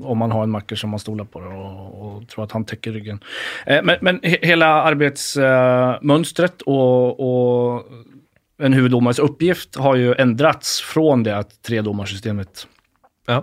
[0.03, 2.91] om man har en macker som man stolar på och, och tror att han täcker
[2.91, 3.19] ryggen.
[3.65, 7.19] Eh, men, men he, hela arbetsmönstret och,
[7.73, 7.83] och
[8.61, 12.67] en huvuddomares uppgift har ju ändrats från det att tredomarsystemet
[13.27, 13.41] Ja.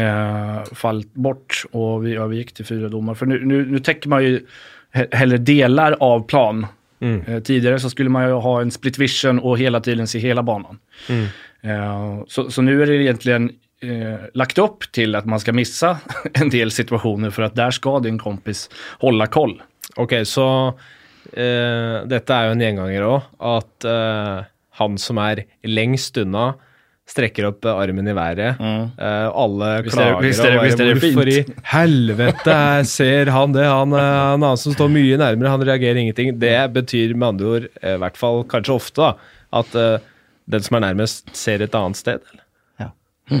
[0.00, 3.14] eh, fallit bort och vi övergick till fyra domar.
[3.14, 4.46] För nu, nu, nu täcker man ju
[4.92, 6.66] he- hellre delar av plan.
[7.00, 7.22] Mm.
[7.26, 10.42] Eh, tidigare så skulle man ju ha en split vision och hela tiden se hela
[10.42, 10.78] banan.
[11.08, 11.26] Mm.
[11.62, 13.50] Eh, så, så nu är det egentligen
[13.82, 15.98] eh, lagt upp till att man ska missa
[16.34, 19.62] en del situationer för att där ska din kompis hålla koll.
[19.96, 20.68] Ok, så
[21.32, 24.44] eh, detta er jo en gjenganger òg, at eh,
[24.80, 26.54] han som er lengst unna,
[27.10, 28.60] strekker opp eh, armen i været.
[28.60, 31.38] Eh, alle er klager visst er det- og bare, Hvorfor i
[31.72, 32.58] helvete
[32.96, 33.66] ser han det?
[33.66, 36.36] Han, eh, han annen som står mye nærmere, han reagerer ingenting.
[36.38, 39.14] Det betyr med andre ord, i hvert fall kanskje ofte, da,
[39.60, 39.98] at uh,
[40.50, 42.22] den som er nærmest, ser et annet sted.
[42.30, 42.44] Eller?
[42.78, 43.40] Ja.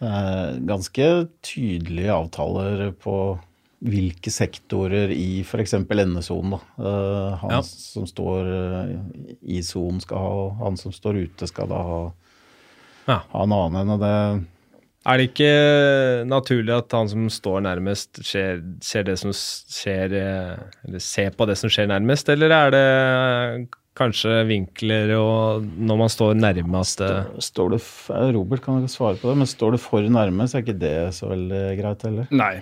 [0.00, 1.06] Er ganske
[1.44, 3.16] tydelige avtaler på
[3.84, 5.72] hvilke sektorer i f.eks.
[5.76, 6.58] endesonen.
[6.76, 7.60] Han Ja.
[7.64, 8.48] som står
[9.40, 12.00] i sonen skal ha, han som står ute skal da ha,
[13.10, 13.18] Ja.
[13.34, 14.14] ha en annen enn det
[15.10, 15.52] Er det ikke
[16.28, 21.48] naturlig at han som står nærmest, ser, ser det som skjer eh, Eller ser på
[21.48, 22.86] det som skjer nærmest, eller er det
[24.00, 27.80] kanskje vinkler og når man står nærme at eh, Står det,
[28.14, 30.78] eh, Robert kan ikke svare på det, men står du for nærme, så er ikke
[30.80, 32.28] det så veldig greit heller.
[32.32, 32.54] Nei,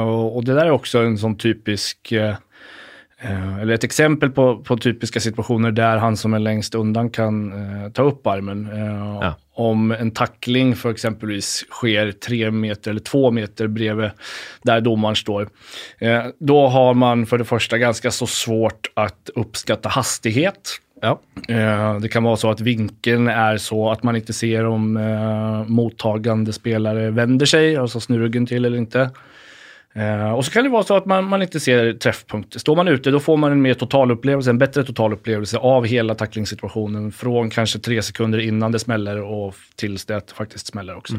[0.00, 2.38] og, det der er også en sånn typisk, eh,
[3.20, 7.44] eh, eller et eksempel på, på typiske situasjoner der han som er lengst undan kan
[7.54, 8.66] eh, ta opp armen.
[8.72, 9.34] Eh, Ja.
[9.60, 14.10] Om en tackling för exempelvis sker tre meter eller två meter bredvid
[14.62, 15.48] där domaren står.
[15.98, 20.70] Eh, då har man för det första ganska så svårt att uppskatta hastighet.
[21.02, 21.20] Ja.
[21.48, 25.68] Eh, Det kan vara så att vinkeln är så att man inte ser om eh,
[25.68, 29.10] mottagande spelare vänder sig, alltså snurrar ryggen till eller inte.
[29.94, 32.58] Eh, och så kan det vara så att man, man inte ser träffpunkter.
[32.58, 37.12] Står man ute då får man en mer totalupplevelse, en bättre totalupplevelse av hela tacklingssituationen
[37.12, 41.14] från kanske tre sekunder innan det smäller och tills det faktiskt smäller också.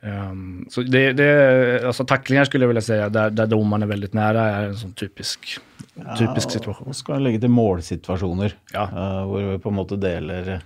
[0.00, 4.12] Ehm, så det, det, alltså tacklingar skulle jag vilja säga, där, där domaren är väldigt
[4.12, 5.58] nära, är en sån typisk,
[6.18, 6.88] typisk situation.
[6.88, 8.84] Og så skal jeg legge til målsituasjoner, Ja.
[8.92, 10.60] uh, hvor vi på en måte deler,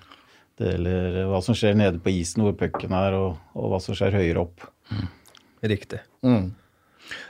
[0.61, 4.19] deler hva som skjer nede på isen, hvor pucken er, og, og hva som skjer
[4.21, 4.67] høyere opp.
[5.65, 6.03] Riktig.
[6.23, 6.53] Mm.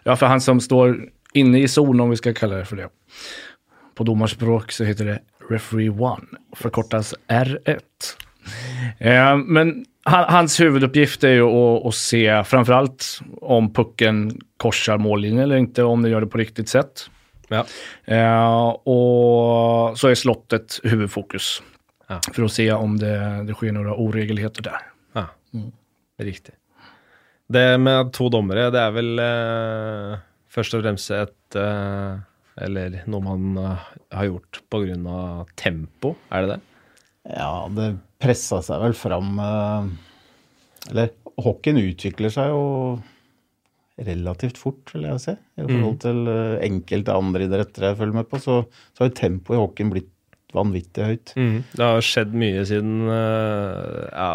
[0.06, 0.98] Ja, for han som står
[1.38, 2.90] inne i sonen, om vi skal kalla det for det.
[3.96, 5.18] På domarspråk så heter det
[5.50, 8.12] referee one, forkortes R1.
[8.98, 9.74] Eh, men
[10.08, 13.08] han, hans huvuduppgift er jo å, å se framförallt
[13.42, 14.24] om pucken
[14.62, 17.06] korser mållinjen eller ikke, om den gjør det på riktig sett.
[17.52, 17.66] Ja.
[18.08, 21.58] Eh, og så er slottet huvudfokus.
[22.10, 22.18] Ja.
[22.34, 23.14] for å se om det,
[23.48, 24.82] det skjer noen uregelheter der.
[25.16, 25.28] Ja,
[26.20, 26.52] riktig.
[27.52, 30.20] Det med to dommere, det er vel eh,
[30.52, 32.20] først og fremst et eh,
[32.64, 35.44] Eller noe man eh, har gjort pga.
[35.57, 36.61] tempo, er det det?
[37.37, 37.88] Ja, det
[38.22, 39.90] pressa seg vel fram eh,
[40.90, 42.62] Eller hockeyen utvikler seg jo
[44.02, 45.33] relativt fort, vil jeg si.
[45.61, 48.62] I forhold til eh, enkelte andre idretter jeg følger med på, så,
[48.96, 50.09] så har tempoet i hockeyen blitt
[50.57, 51.33] vanvittig høyt.
[51.76, 54.33] Det har skjedd mye siden eh, Ja,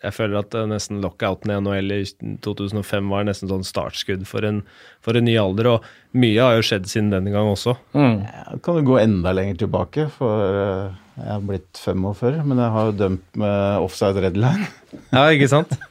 [0.00, 2.00] jeg føler at eh, nesten lockouten i NHL i
[2.44, 4.62] 2005 var nesten sånn startskudd for en,
[5.04, 7.76] for en ny alder, og mye har jo skjedd siden den gang også.
[7.92, 8.22] Mm.
[8.64, 12.88] Kan du gå enda lenger tilbake, for eh, jeg har blitt 45, men jeg har
[12.88, 14.70] jo dømt med offside red line.
[15.14, 15.76] Ja, ikke sant?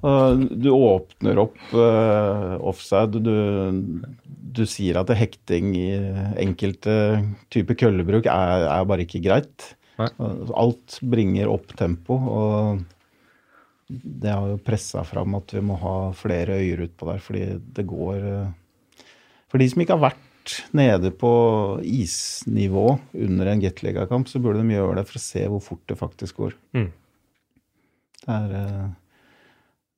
[0.00, 3.34] Du åpner opp eh, offside, du,
[4.24, 5.90] du sier at hekting i
[6.40, 6.94] enkelte
[7.52, 9.74] typer køllebruk er, er bare ikke greit.
[10.00, 10.08] Nei.
[10.56, 12.80] Alt bringer opp tempo, og
[13.90, 17.86] det har jo pressa fram at vi må ha flere øyer utpå der, fordi det
[17.90, 19.06] går eh,
[19.50, 21.32] For de som ikke har vært nede på
[21.84, 22.86] isnivå
[23.26, 26.38] under en Gateliga-kamp, så burde de gjøre det for å se hvor fort det faktisk
[26.44, 26.56] går.
[26.78, 26.88] Mm.
[28.20, 28.88] Det er eh,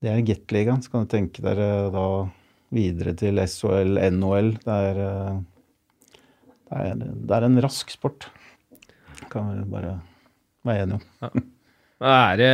[0.03, 0.83] det er Gateligaen.
[0.83, 2.07] Så kan du tenke dere da
[2.75, 4.55] videre til SHL, NHL.
[4.65, 6.17] Det er, eh,
[6.73, 8.27] det er, det er en rask sport.
[9.31, 9.99] Kan vi bare
[10.67, 11.05] være enig om.
[11.29, 11.52] Er
[12.03, 12.53] det,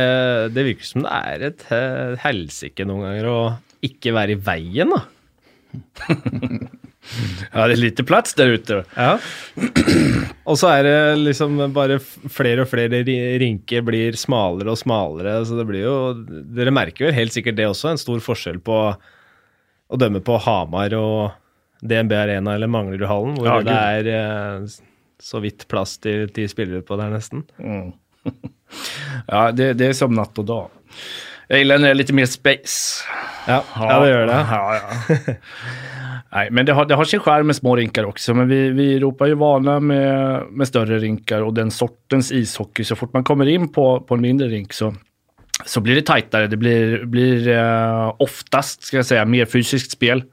[0.55, 3.39] det virker som det er et eh, helsike noen ganger å
[3.85, 5.01] ikke være i veien, da.
[7.49, 8.81] Ja, det er lite plass der ute.
[8.93, 9.13] Ja.
[10.45, 15.37] Og så er det liksom bare flere og flere ri- rinker blir smalere og smalere,
[15.47, 15.95] så det blir jo
[16.53, 18.77] Dere merker vel helt sikkert det også, en stor forskjell på
[19.89, 21.31] å dømme på Hamar og
[21.81, 24.77] DNB Arena eller Manglerudhallen, hvor Ja, det er eh,
[25.23, 27.47] så vidt plass til ti spillere på der, nesten.
[27.63, 27.93] Mm.
[29.27, 30.69] ja, det, det er som natt og dag.
[31.49, 33.05] Jeg gillar när det er litt mer space.
[33.47, 34.41] Ja, ja det gjør det.
[34.51, 35.33] Ja, ja.
[36.31, 38.83] Nej, men det har, det har sin skärm med små rinkar också, men vi, vi
[38.83, 42.83] i Europa är ju vana med, med större rinkar och den sortens ishockey.
[42.83, 44.93] Så fort man kommer in på, på en mindre rink så,
[45.65, 46.47] så blir det tajtare.
[46.47, 50.23] Det blir, blir eh, oftast, ska jag säga, mer fysiskt spel.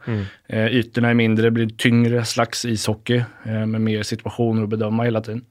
[0.49, 5.21] Eh, ytorna är mindre, blir tyngre slags ishockey eh, med mer situationer att bedöma hela
[5.21, 5.45] tiden.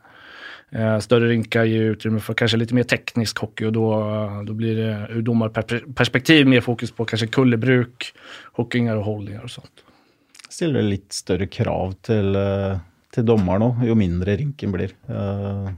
[0.71, 4.01] Eh, större rinkar ger utrymme för kanske lite mer teknisk hockey och då,
[4.47, 8.13] då blir det ur domarperspektiv mer fokus på kanske kullerbruk,
[8.53, 9.83] hockeyingar och hållningar och sånt.
[10.49, 12.77] Stiller det litt større krav til, eh,
[13.11, 14.91] til dommer nå, jo mindre rinken blir.
[15.09, 15.73] Eh,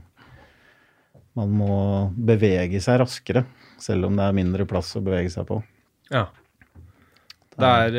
[1.38, 1.74] Man må
[2.18, 3.44] bevege seg raskere,
[3.78, 5.60] selv om det er mindre plass å bevege seg på.
[6.10, 6.24] Ja.
[7.58, 7.92] Det er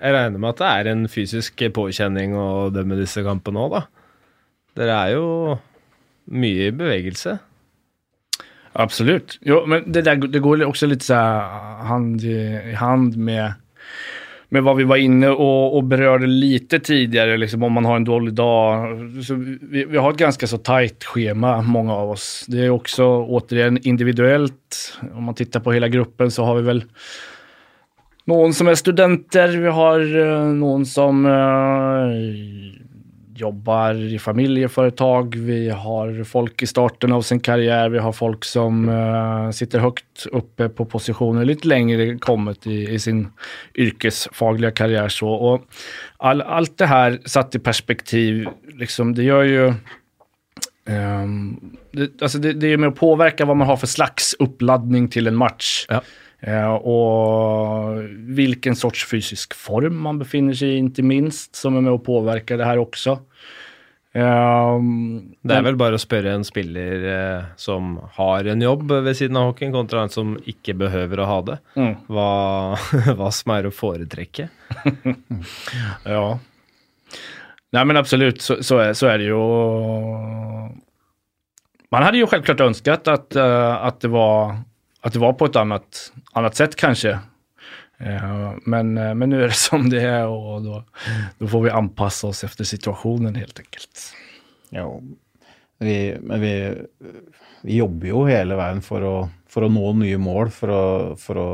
[0.00, 3.82] Jeg regner med at det er en fysisk påkjenning å dømme disse kampene òg, da.
[4.76, 5.26] Dere er jo
[6.36, 7.38] mye i bevegelse.
[8.76, 9.38] Absolut.
[9.46, 13.54] Jo, men det, der, det går også litt hand i hand med,
[14.52, 18.08] med hva vi var inne og, og berørte lite tidligere, liksom om man har en
[18.08, 18.90] dårlig dag.
[19.16, 22.28] Vi, vi har et ganske så tajt schema, mange av oss.
[22.52, 23.08] Det er også
[23.38, 24.82] återigen individuelt.
[25.08, 26.84] Om man tittar på hele gruppen så har vi vel
[28.26, 32.85] noen som er studenter, vi har noen någon som eh,
[33.36, 38.88] jobbar i familjeföretag, vi har folk i starten av sin karriär, vi har folk som
[38.88, 43.28] uh, sitter högt uppe på positioner, lite längre kommet i, i sin
[43.74, 45.08] yrkesfagliga karriär.
[45.08, 45.28] Så.
[45.28, 45.62] Och
[46.16, 49.74] all, allt det här satt i perspektiv, liksom, det gör ju
[50.88, 51.60] um,
[51.92, 55.26] det, alltså det, det är med att påverka vad man har för slags uppladdning till
[55.26, 55.86] en match.
[55.88, 56.02] Ja.
[56.42, 58.02] Eh,
[58.36, 62.58] hvilken sorts fysisk form man befinner seg i, ikke minst, som er med å påvirke
[62.60, 63.16] det her også.
[64.16, 69.12] Um, Det er vel bare å spørre en spiller eh, som har en jobb ved
[69.18, 71.94] siden av hockeyen, kontra en som ikke behøver å ha det, Mm.
[72.08, 72.28] hva,
[73.18, 74.48] hva som er å foretrekke.
[76.06, 76.38] Ja.
[77.76, 79.42] Nei, men absolut, så, så, er, så er, det jo
[81.92, 84.56] Man hadde jo selvklart ønsket at, at det, var,
[85.06, 87.18] att det var på ett annat, annat sätt kanske.
[87.98, 90.84] Eh, men, nå men nu är det som det är och då,
[91.38, 94.12] då får vi anpassa oss efter situationen helt enkelt.
[94.70, 95.00] Ja,
[95.78, 96.74] vi, men vi,
[97.62, 99.16] vi jobber jo hele veien for å,
[99.48, 100.84] for å nå nye mål, for å,
[101.20, 101.50] for å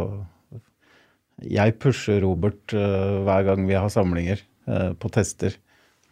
[1.42, 4.38] Jeg pusher Robert uh, hver gang vi har samlinger
[4.70, 5.56] uh, på tester.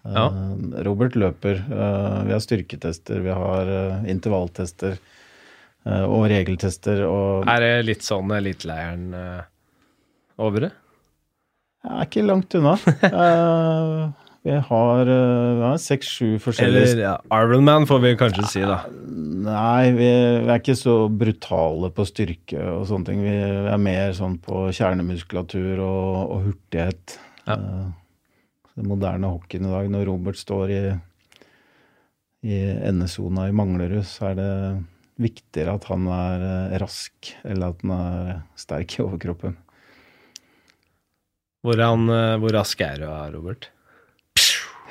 [0.04, 0.24] Eh, Ja.
[0.82, 1.60] Robert løper.
[1.70, 4.98] eh, vi har styrketester, vi har eh, intervalltester eh,
[5.88, 7.04] og regeltester.
[7.08, 9.42] Og Er det litt sånn eliteleiren uh,
[10.40, 10.72] over det?
[11.80, 12.74] jeg er ikke langt unna.
[13.08, 14.10] uh,
[14.44, 18.82] vi har uh, seks-sju forskjellige Eller ja, Ironman får vi kanskje si, da.
[19.46, 20.08] Nei, vi,
[20.44, 23.24] vi er ikke så brutale på styrke og sånne ting.
[23.24, 23.32] Vi
[23.72, 27.16] er mer sånn på kjernemuskulatur og, og hurtighet.
[27.48, 27.56] Ja.
[27.56, 27.88] Uh,
[28.76, 30.82] Den moderne hockeyen i dag, når Robert står i,
[32.48, 34.52] i endesona i Manglerud, så er det
[35.20, 39.54] viktigere at han er eh, rask, eller at han er sterk i overkroppen.
[41.60, 43.06] Hvor, han, eh, hvor rask er du,
[43.36, 43.68] Robert?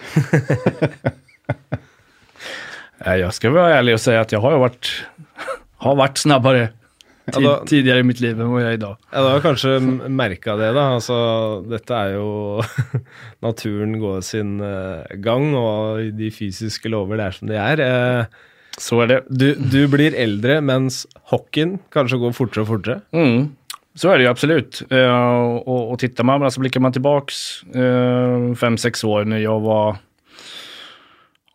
[3.09, 4.85] jeg skal være ærlig og si at jeg har har vært,
[5.85, 6.63] har vært snabbere
[7.29, 8.95] tid, Ja, da, tidligere i mitt liv enn jeg er i dag.
[9.11, 9.71] Ja, du har kanskje
[10.09, 10.83] merka det, da.
[10.97, 11.17] Altså,
[11.69, 12.29] dette er jo
[13.45, 15.79] Naturen går sin eh, gang, og
[16.17, 17.77] de fysiske lover det er som de er.
[17.85, 18.21] Eh,
[18.79, 19.19] Så er det.
[19.27, 21.03] du, du blir eldre, mens
[21.33, 23.01] hockeyen kanskje går fortere og fortere.
[23.15, 23.49] Mm.
[23.99, 24.79] Så er det jo absolutt.
[24.87, 27.35] Uh, og, og tittar man, så blikker man tilbake
[27.75, 29.99] uh, fem-seks år når jeg var,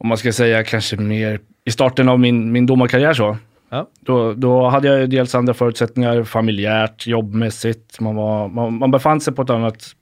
[0.03, 3.33] om man skal si kanskje mer i starten av min, min dommerkarriere, så.
[3.73, 3.87] Ja.
[4.01, 8.01] Då, då hade jag dels andra förutsättningar familjärt, jobbmässigt.
[8.01, 9.95] Man, var, man, man befann sig på ett annat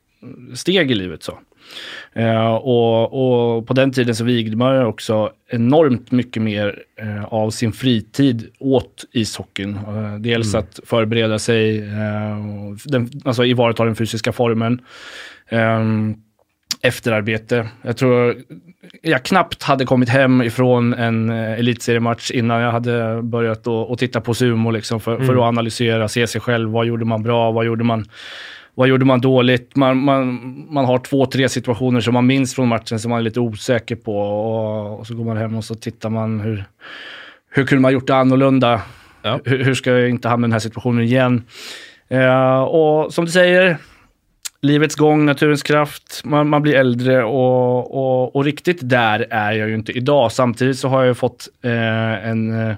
[0.54, 1.22] steg i livet.
[1.22, 1.38] så.
[2.12, 7.24] Eh, och, och på den tiden så vigde man ju också enormt mycket mer eh,
[7.24, 9.74] av sin fritid åt ishockeyn.
[9.74, 12.36] Eh, dels att förbereda sig, eh,
[12.84, 14.80] den, alltså ivarata den fysiska formen.
[15.48, 16.14] Ehm,
[16.82, 17.68] efterarbete.
[17.82, 18.36] Jag tror
[19.02, 24.34] jag knappt hade kommit hem ifrån en elitseriematch innan jag hade börjat att titta på
[24.34, 25.26] sumo liksom för, mm.
[25.26, 26.70] för, att analysera, se sig själv.
[26.70, 27.52] Vad gjorde man bra?
[27.52, 28.04] Vad gjorde man,
[28.74, 29.76] vad gjorde man dåligt?
[29.76, 33.22] Man, man, man har två, tre situationer som man minns från matchen som man är
[33.22, 36.64] lite osäker på och, och så går man hem och så tittar man hur,
[37.50, 38.82] hur kunde man gjort det annorlunda?
[39.22, 39.40] Ja.
[39.44, 41.44] Hur, hur, ska jag inte hamna i den här situationen igen?
[42.08, 43.76] Eh, och som du säger,
[44.62, 49.68] livets gång, naturens kraft, man, man blir äldre och, och, och, riktigt där är jag
[49.68, 50.32] ju inte idag.
[50.32, 52.76] Samtidigt så har jag fått eh, en eh,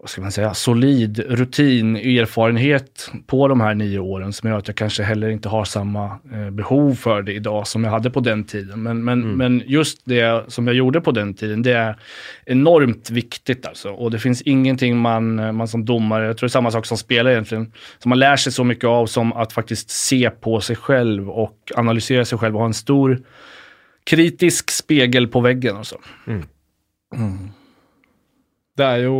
[0.00, 4.68] vad ska man säga, solid rutin, erfarenhet på de här nio åren som gör att
[4.68, 8.20] jag kanske heller inte har samma eh, behov för det idag som jag hade på
[8.20, 8.82] den tiden.
[8.82, 9.36] Men, men, mm.
[9.36, 11.96] men just det som jag gjorde på den tiden, det är
[12.46, 13.90] enormt viktigt alltså.
[13.90, 16.98] Och det finns ingenting man, man som domare, jag tror det är samma sak som
[16.98, 20.76] spelare egentligen, som man lär sig så mycket av som att faktiskt se på sig
[20.76, 23.22] själv och analysera sig själv och ha en stor
[24.04, 25.76] kritisk spegel på väggen.
[25.76, 25.96] Alltså.
[26.26, 26.42] Mm.
[27.16, 27.50] Mm.
[28.78, 29.18] Det er jo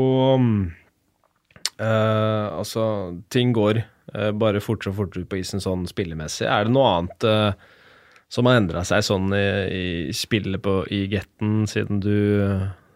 [1.80, 2.84] uh, Altså,
[3.32, 6.46] ting går uh, bare fortere og fortere ut på isen sånn spillemessig.
[6.46, 7.52] Er det noe annet uh,
[8.30, 12.18] som har endra seg sånn i, i spillet på, i Getten siden du,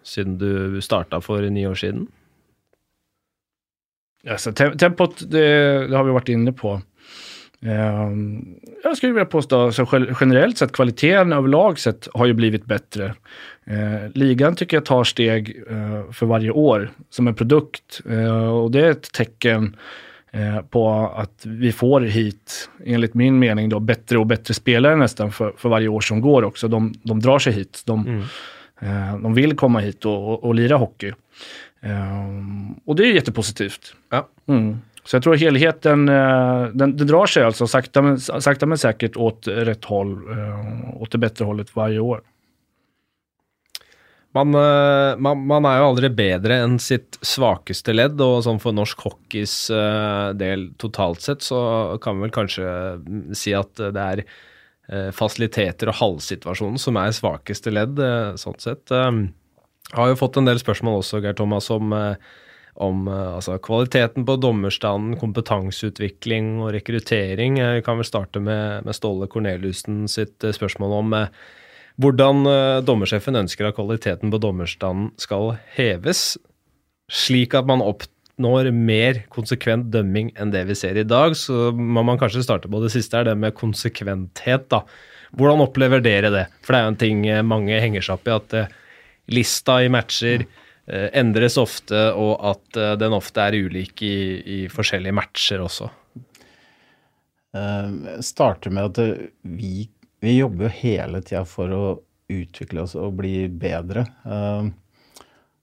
[0.05, 2.05] siden du starta for ni år siden?
[4.23, 5.43] Ja, tempot, det,
[5.89, 6.77] det, har vi vært inne på.
[7.67, 8.55] Ehm,
[8.85, 9.87] jag skulle vilja påstå, så
[10.21, 13.15] generellt sett, kvaliteten överlag sett har ju blivit bättre.
[13.65, 18.71] Eh, ligan tycker jag tar steg eh, för varje år som en produkt eh, och
[18.71, 19.77] det är ett tecken
[20.71, 25.53] på att vi får hit, enligt min mening, då, bättre och bättre spelare nästan för,
[25.57, 26.69] för varje år som går också.
[26.69, 27.83] De, de drar sig hit.
[27.87, 28.07] De,
[28.81, 29.23] mm.
[29.23, 31.13] de vill komma hit och, och, och lira hockey.
[32.85, 33.95] och det är jättepositivt.
[34.11, 34.29] Ja.
[34.49, 34.79] Mm.
[35.03, 39.49] Så jeg tror helheten, den, den drar seg altså sakta men, sakte men sikkert åt
[39.51, 40.21] rett hold,
[40.95, 42.21] åt det bedre holdet hvert år.
[44.33, 48.73] Man, eh, man, man, er jo aldri bedre enn sitt svakeste ledd, og sånn for
[48.77, 49.57] norsk hockeys
[50.41, 52.71] del totalt sett, så kan vi vel kanskje
[53.03, 54.25] mm, si at det er
[55.15, 58.01] fasiliteter og halvsituasjonen som er svakeste ledd,
[58.37, 58.91] sånn sett.
[58.93, 61.95] Jeg har jo fått en del spørsmål også, Geir Thomas, om,
[62.81, 67.59] om altså, kvaliteten på dommerstanden, kompetanseutvikling og rekruttering.
[67.61, 71.19] Vi kan vel starte med, med Ståle Corneliussen sitt spørsmål om
[72.01, 76.37] hvordan eh, dommersjefen ønsker at kvaliteten på dommerstanden skal heves,
[77.13, 81.37] slik at man oppnår mer konsekvent dømming enn det vi ser i dag.
[81.39, 84.85] Så må man kanskje starte på det siste, er det med konsekventhet, da.
[85.37, 86.47] Hvordan opplever dere det?
[86.61, 88.75] For det er jo en ting eh, mange henger seg opp i, at eh,
[89.33, 95.15] lista i matcher uh, endres ofte, og at den ofte er ulik i, i forskjellige
[95.15, 95.87] matcher også.
[97.55, 99.87] Jeg starter med at vi
[100.23, 101.85] vi jobber jo hele tida for å
[102.31, 104.05] utvikle oss og bli bedre.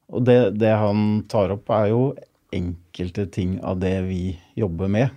[0.09, 2.01] Og det, det, han tar opp, er jo
[2.55, 4.23] enkelte ting av det vi
[4.59, 5.15] jobber med.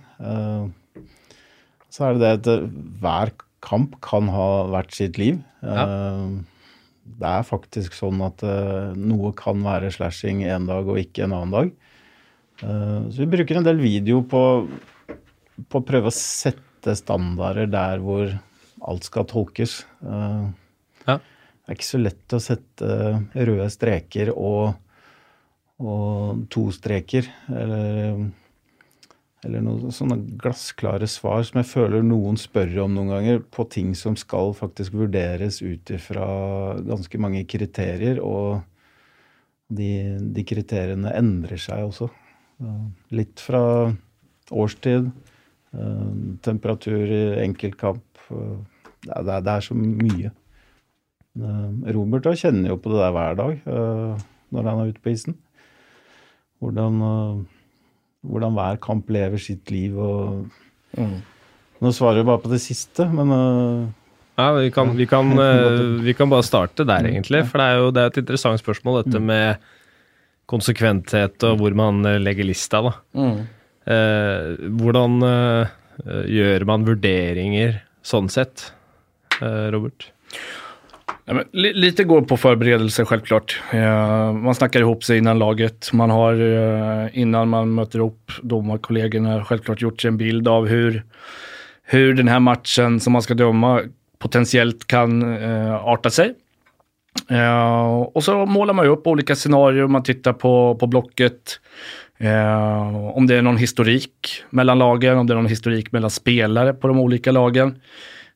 [1.91, 2.69] Så er det det at
[3.03, 3.33] hver
[3.63, 5.41] kamp kan ha hvert sitt liv.
[5.59, 5.85] Ja.
[7.03, 8.43] Uh, det er faktisk sånn at
[8.99, 11.73] noe kan være slashing en dag og ikke en annen dag.
[12.63, 14.41] så vi bruker en del video på,
[15.67, 18.31] på å prøve å sette standarder der hvor
[18.87, 19.81] alt skal tolkes.
[20.03, 20.51] Uh,
[21.07, 21.17] ja.
[21.19, 22.95] Det er ikke så lett å sette
[23.33, 24.73] røde streker og,
[25.79, 28.25] og to streker, eller,
[29.43, 33.91] eller noen sånne glassklare svar som jeg føler noen spør om noen ganger, på ting
[33.97, 36.27] som skal faktisk vurderes ut ifra
[36.87, 38.21] ganske mange kriterier.
[38.23, 38.61] Og
[39.73, 39.91] de,
[40.35, 42.09] de kriteriene endrer seg også.
[43.15, 43.63] Litt fra
[44.53, 45.09] årstid,
[45.73, 46.09] eh,
[46.45, 48.03] temperatur i enkeltkamp
[49.03, 50.31] det er, det er så mye.
[51.33, 54.23] Eh, Robert kjenner jo på det der hver dag eh,
[54.53, 55.37] når han er ute på isen.
[56.63, 57.52] Hvordan, eh,
[58.23, 60.47] hvordan hver kamp lever sitt liv og
[60.97, 61.21] mm.
[61.83, 63.27] Nå svarer jeg bare på det siste, men
[64.37, 65.33] ja, vi kan, vi, kan,
[65.99, 67.41] vi kan, bare starte der, egentlig.
[67.49, 69.25] For det er jo det er et interessant spørsmål, dette mm.
[69.27, 69.65] med
[70.47, 72.93] konsekventhet og hvor man legger lista, da.
[73.19, 73.35] Mm.
[73.83, 75.17] Uh, hvordan
[76.31, 78.69] gjør man vurderinger sånn sett?
[79.41, 80.09] Eh, Robert?
[81.25, 83.61] Ja, lite går på förberedelse självklart.
[83.71, 85.93] Eh, man snackar ihop sig innan laget.
[85.93, 91.03] Man har eh, innan man möter upp domarkollegorna självklart gjort sig en bild av hur,
[91.83, 93.81] hur den här matchen som man ska döma
[94.19, 96.33] potentiellt kan eh, arta sig.
[97.29, 101.59] Eh, och så målar man upp olika scenarier, man tittar på, på blocket.
[102.17, 106.73] Eh, om det är någon historik mellan lagen, om det är någon historik mellan spelare
[106.73, 107.81] på de olika lagen.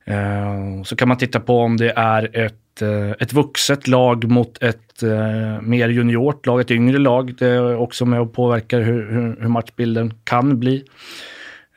[0.06, 2.56] Eh, så kan man titta på om det är ett,
[2.86, 7.32] eh, vokset vuxet lag mot ett eh, mer juniort lag, et yngre lag.
[7.38, 10.80] Det er også med og påvirker hvordan matchbilden kan bli.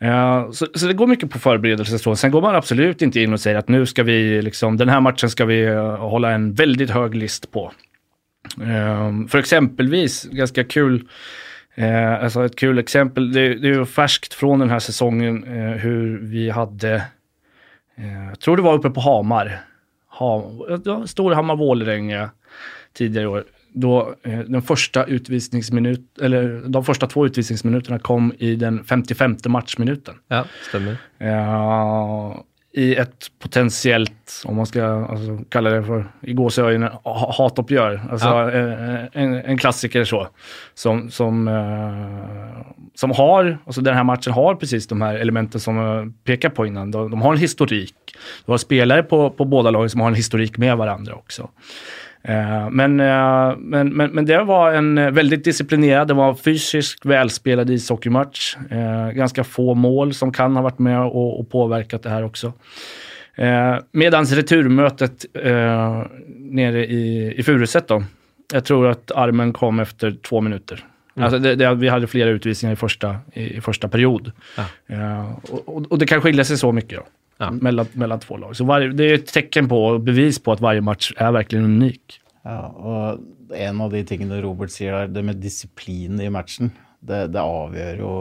[0.01, 2.01] Eh, så, så, det går mye på forberedelse.
[2.01, 2.17] Så.
[2.17, 5.33] Sen går man absolut ikke inn og sier at nu skal vi, liksom, denne matchen
[5.33, 7.69] skal vi hålla en veldig høy list på.
[8.57, 11.03] Uh, eksempelvis, ganske kul,
[11.77, 16.91] alltså ett kul eksempel det, det er jo ferskt fra denne sesongen hvordan vi hadde
[18.01, 19.53] Jeg tror det var oppe på Hamar,
[20.21, 22.31] ha, Storhammar-Vålerenga
[22.93, 28.57] tidigare i år då eh, den första utvisningsminut, eller de första två utvisningsminuterna kom i
[28.57, 30.15] den 55 matchminuten.
[30.29, 30.97] Ja, stämmer.
[31.23, 32.41] Uh,
[32.73, 36.91] I ett potentiellt, om man ska alltså, kalla det för, i gåsögonen,
[37.39, 38.51] hatoppgjør Alltså ja.
[38.51, 40.29] en, en, en, klassiker så.
[40.75, 42.63] Som, som, uh,
[42.95, 46.67] som har, alltså den här matchen har precis de här elementen som jag pekar på
[46.67, 46.91] innan.
[46.91, 47.95] De, de har en historik.
[48.47, 51.51] Du har spelare på, på båda lagen som har en historik med varandra också.
[52.23, 57.07] Eh, men, eh, men, men, men det var en veldig disciplinerad, det var en fysiskt
[57.07, 58.57] välspelad ishockeymatch.
[58.71, 62.53] Ganske ganska få mål som kan ha vært med og, og påverkat det her også.
[63.97, 67.05] Mens returmøtet nere i,
[67.39, 68.09] i Furuset jeg
[68.53, 70.85] jag tror at armen kom efter to minutter.
[71.15, 71.25] Mm.
[71.25, 74.31] Alltså det, det, vi hadde flere utvisninger i første, i, i første period.
[74.57, 74.67] Ja.
[74.91, 76.87] Uh, og, og, det kan skilja seg så mye.
[76.87, 77.07] Då
[77.41, 77.51] ja.
[77.51, 78.57] mellan, mellan två lag.
[78.57, 82.21] Så varje, det är ett tecken på, bevis på att varje match är verkligen unik.
[82.43, 83.19] Ja, och
[83.57, 86.71] en av de tingene Robert sier der, det med disiplin i matchen,
[87.01, 88.13] det, det avgjør jo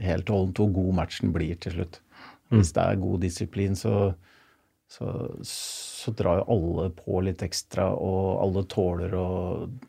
[0.00, 2.00] helt og holdent hvor god matchen blir til slutt.
[2.50, 2.58] Mm.
[2.58, 3.94] Hvis det er god disiplin, så,
[4.90, 5.12] så,
[5.46, 9.28] så, drar jo alle på litt ekstra, og alle tåler å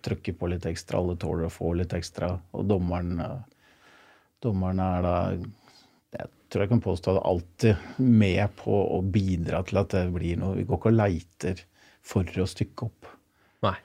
[0.06, 3.20] trykke på litt ekstra, alle tåler å få litt ekstra, og dommeren,
[4.44, 5.18] dommeren er da
[6.54, 10.58] tror jeg kan påstå det alltid med på å bidra til at det blir noe.
[10.60, 11.66] Vi går ikke og leiter
[12.06, 13.12] for å stykke opp.
[13.66, 13.76] Nei.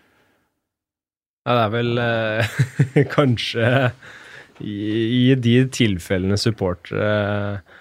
[1.48, 3.68] Ja, det er vel eh, kanskje
[4.60, 4.78] i,
[5.30, 7.76] i, de tilfellene supportere eh,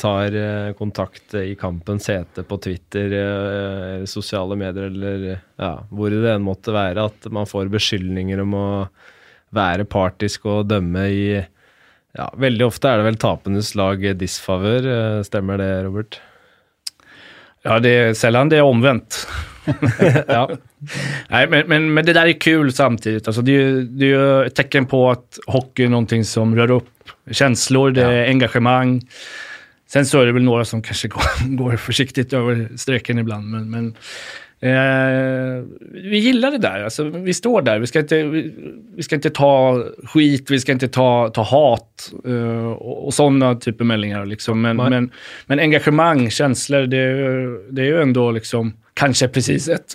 [0.00, 6.30] tar eh, kontakt i kampens hete på Twitter, eh, sosiale medier eller ja, hvor det
[6.32, 8.68] enn måtte være, at man får beskyldninger om å
[9.54, 11.26] være partisk og dømme i
[12.14, 14.86] ja, Veldig ofte er det vel tapendes lag disfavør.
[14.96, 16.20] Eh, stemmer det, Robert?
[17.64, 19.24] Ja, det er sällan det er omvendt.
[20.36, 20.44] ja.
[21.30, 23.22] Nei, men, men, men, det der er kul samtidig.
[23.24, 23.56] Altså, det,
[23.96, 28.04] det, er jo et tecken på at hockey er noe som rører opp känslor, det
[28.04, 28.28] er ja.
[28.30, 28.98] engagemang.
[29.90, 33.68] Sen så er det vel noen som kanskje går, går forsiktig over streken ibland, men,
[33.72, 33.92] men
[34.64, 36.84] Eh, vi gillar det där.
[36.84, 37.78] Alltså, vi står där.
[37.78, 38.54] Vi ska inte, vi,
[38.96, 43.54] vi ska inte ta skit, vi ska inte ta, ta hat eh, och, och sådana
[43.54, 44.26] typer av meldingar.
[44.26, 44.60] Liksom.
[44.60, 45.10] Men, men,
[45.46, 47.06] men, engagemang, känslor, det,
[47.70, 49.86] det är ju ändå liksom kanske precis ett,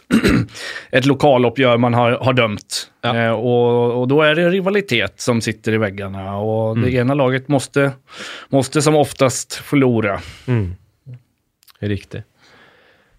[0.91, 2.91] ett lokaloppgör man har, har dömt.
[3.01, 3.17] Ja.
[3.17, 6.84] Eh, och, och då är det rivalitet som sitter i väggarna och mm.
[6.84, 7.91] det ena laget måste,
[8.49, 10.22] måste som oftast förlora.
[10.47, 10.76] Mm.
[11.80, 12.24] Riktigt.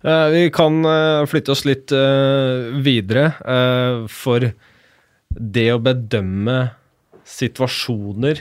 [0.00, 3.32] Uh, vi kan uh, flytte oss litt uh, videre.
[4.08, 4.46] for
[5.30, 6.56] det å bedømme
[7.28, 8.40] situasjoner,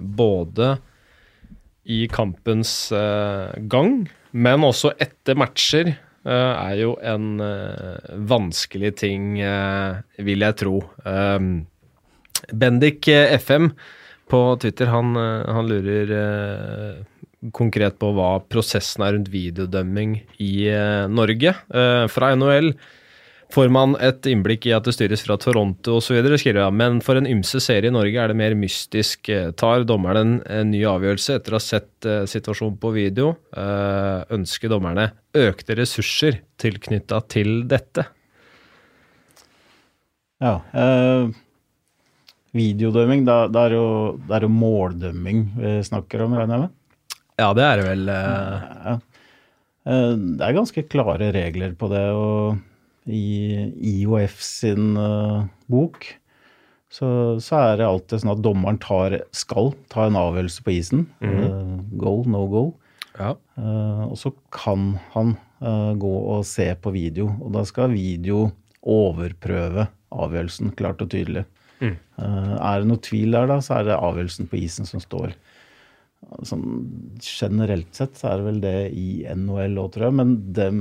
[0.00, 0.66] både
[1.88, 2.92] i kampens
[3.72, 3.94] gang,
[4.32, 7.40] men også etter matcher, er jo en
[8.28, 9.40] vanskelig ting,
[10.28, 10.76] vil jeg tro.
[12.52, 13.70] Bendik FM
[14.28, 16.16] på Twitter, han, han lurer
[17.52, 21.54] konkret på hva prosessen er rundt videodømming i eh, Norge.
[21.74, 22.72] Eh, fra NHL
[23.54, 26.76] får man et innblikk i at det styres fra Toronto osv., skriver jeg.
[26.80, 29.28] Men for en ymse serie i Norge er det mer mystisk.
[29.28, 33.34] Eh, tar dommeren en ny avgjørelse etter å ha sett situasjonen på video?
[34.34, 38.06] Ønsker dommerne økte ressurser tilknytta til dette?
[40.42, 40.60] Ja.
[40.72, 41.28] Eh,
[42.54, 43.86] videodømming, det, er jo,
[44.28, 46.80] det er jo måldømming vi snakker om, regner jeg med?
[47.40, 48.08] Ja, det er det vel.
[48.10, 48.94] Uh...
[49.84, 52.04] Eh, det er ganske klare regler på det.
[52.16, 53.68] Og i
[54.00, 56.06] IOF sin uh, bok
[56.94, 57.08] så,
[57.42, 61.08] så, er det alltid sånn at dommeren tar, skal ta en avgjørelse på isen.
[61.24, 61.40] Mm.
[61.42, 62.70] Uh, goal, no goal.
[63.18, 63.34] Ja.
[63.58, 65.38] Uh, og så kan han
[65.96, 67.30] gå og se på video.
[67.40, 68.50] Og da skal video
[68.84, 71.46] overprøve avgjørelsen, klart og tydelig.
[71.80, 71.94] Mm.
[72.20, 75.32] er det noe tvil der, da, så er det avgjørelsen på isen som står.
[76.46, 76.64] Sånn,
[77.20, 80.16] generelt sett så er det vel det i NHL òg, tror jeg.
[80.20, 80.80] Men dem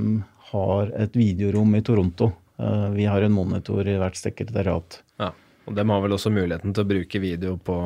[0.53, 2.31] har et videorom i Toronto.
[2.61, 4.99] Uh, vi har en monitor i hvert sekretariat.
[5.21, 5.31] Ja,
[5.67, 7.77] og dem har vel også muligheten til å bruke video på,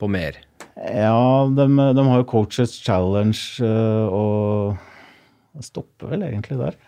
[0.00, 0.40] på mer?
[0.76, 4.78] Ja, de, de har jo Coaches Challenge, eh, og
[5.52, 6.78] det stopper vel egentlig der.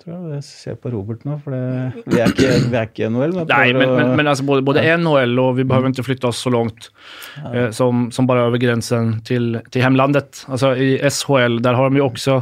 [0.00, 3.10] Tror jeg jeg ser på Robert nå, for det, vi, er ikke, vi er ikke
[3.12, 3.34] NHL.
[3.36, 6.40] men jeg men, men, men altså både, både NHL og vi behøver ikke flytte oss
[6.46, 6.88] så langt
[7.50, 10.46] eh, som, som bare over grensen til, til hemlandet.
[10.48, 12.38] Altså, i SHL, der har de jo også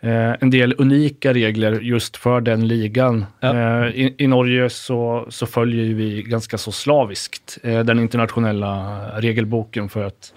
[0.00, 3.26] eh, en del unike regler just for den ligan.
[3.44, 3.52] Ja.
[3.52, 4.98] Eh, i, I Norge så,
[5.28, 8.74] så følger vi ganske så slaviskt eh, den internasjonale
[9.20, 10.32] regelboken for att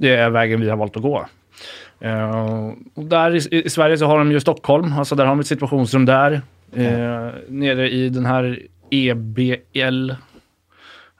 [0.00, 1.18] det er veien vi har valgt å gå.
[2.04, 5.40] Eh, och där i, i Sverige så har de ju Stockholm, alltså där har de
[5.40, 6.32] ett situationsrum där.
[6.72, 8.58] Eh, Nere i den här
[8.90, 10.10] EBL.
[10.10, 10.16] Eh,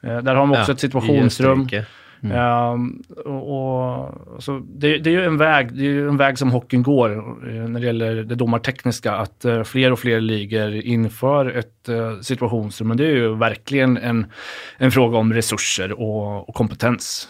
[0.00, 1.60] där har de också ett situationsrum.
[1.60, 1.74] Mm.
[1.74, 1.84] Uh,
[2.32, 6.38] Ehm, och, och, så det, det är ju en väg, det är jo en väg
[6.38, 7.10] som hockeyn går
[7.48, 9.12] uh, när det gäller det domartekniska.
[9.12, 12.88] Att uh, fler och fler ligger inför ett uh, situationsrum.
[12.88, 14.26] Men det är ju verkligen en,
[14.78, 17.28] en fråga om resurser och, och kompetens.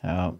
[0.00, 0.34] Ja,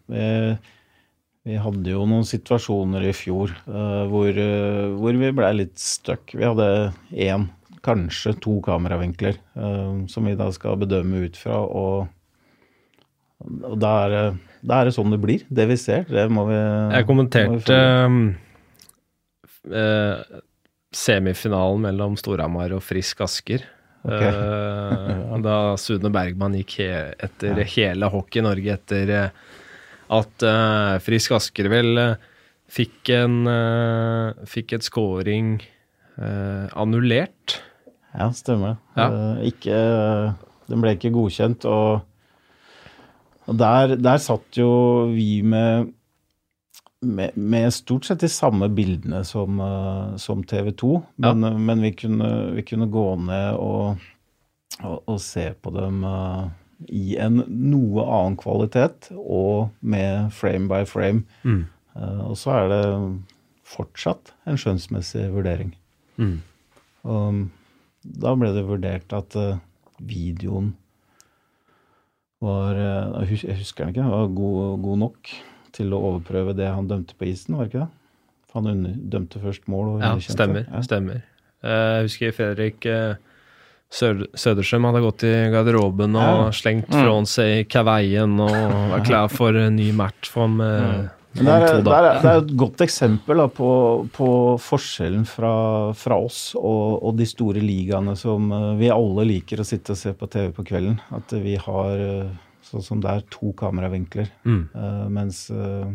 [1.44, 6.34] vi, hadde jo noen situasjoner i fjor uh, hvor, uh, hvor vi ble litt stuck.
[6.34, 6.68] Vi hadde
[7.12, 7.48] én,
[7.84, 11.60] kanskje to kameravinkler uh, som vi da skal bedømme ut fra.
[11.64, 12.08] Og,
[13.44, 15.44] og da, er, da er det sånn det blir.
[15.52, 17.78] Det vi ser, det må vi Jeg kommenterte
[20.94, 23.64] semifinalen mellom Storhamar og Frisk Asker.
[24.04, 24.22] Ok.
[24.22, 26.88] Eh, da Sune Bergman gikk he
[27.26, 29.14] etter hele Hockey Norge etter
[30.12, 32.30] at uh, Frisk Asker vel eh,
[32.74, 35.56] fikk en uh, Fikk et scoring
[36.18, 37.60] uh, annullert.
[38.14, 38.76] Ja, stemmer.
[38.98, 39.08] Ja.
[39.42, 39.76] Ikke,
[40.70, 42.04] den ble ikke godkjent, og,
[43.48, 44.68] og der, der satt jo
[45.10, 45.90] vi med,
[47.02, 49.58] med, med stort sett de samme bildene som,
[50.22, 50.92] som TV 2,
[51.26, 54.06] men, men vi, kunne, vi kunne gå ned og,
[54.84, 56.46] og, og se på dem eh,
[56.88, 61.24] i en noe annen kvalitet, og med frame by frame.
[61.44, 62.84] Eh, og så er det
[63.64, 65.74] fortsatt en skjønnsmessig vurdering.
[67.04, 67.44] Og
[68.04, 69.58] da ble det vurdert at eh,
[70.04, 70.74] videoen
[72.44, 75.30] var eh, Jeg husker den ikke, var god, god nok
[75.74, 77.92] til å overprøve det han dømte på isen, var det ikke det?
[78.50, 80.66] For Han under, dømte først mål og Ja, stemmer.
[80.68, 80.82] Ja.
[80.86, 81.22] stemmer.
[81.64, 82.84] Jeg husker Fredrik
[84.02, 86.50] eh, hadde gått i garderoben og Ja.
[86.50, 87.02] slengt Mm.
[87.02, 88.50] fra seg kaveien og
[88.90, 91.10] var klar for en ny match om, mm.
[91.34, 93.68] Men det om er, det, er, det er et godt eksempel da, på,
[94.14, 94.28] på
[94.62, 99.66] forskjellen fra, fra oss og, og de store ligaene som eh, vi alle liker å
[99.66, 101.00] sitte og se på TV på kvelden.
[101.10, 102.30] At vi har eh,
[102.62, 104.30] sånn som det er to kameravinkler.
[104.46, 104.62] Mm.
[104.74, 105.90] Uh, mens uh,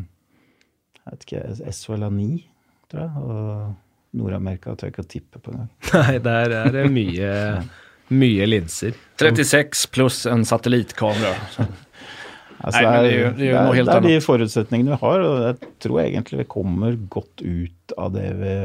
[1.00, 2.43] jeg vet ikke, SHL har ni,
[2.91, 3.24] tror jeg.
[3.24, 5.72] Og Nord-Amerika tør jeg ikke å tippe på engang.
[5.95, 7.32] Nei, der er det mye,
[8.10, 8.95] mye linser.
[9.22, 11.36] 36 pluss en satellitkamera.
[12.60, 15.22] Altså, Nei, det er jo- det er noe helt det er de forutsetningene vi har,
[15.24, 18.55] og jeg tror egentlig vi kommer godt ut av det vi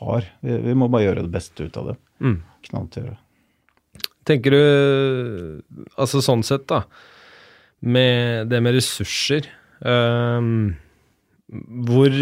[0.00, 0.26] har.
[0.44, 1.96] Vi, vi må bare gjøre det beste ut av det.
[2.20, 2.36] Mm.
[2.68, 3.22] Knall til å gjøre.
[4.28, 5.62] Tenker du,
[5.96, 6.82] altså sånn sett da,
[7.80, 9.48] med det med ressurser,
[9.80, 10.76] um,
[11.48, 12.12] hvor,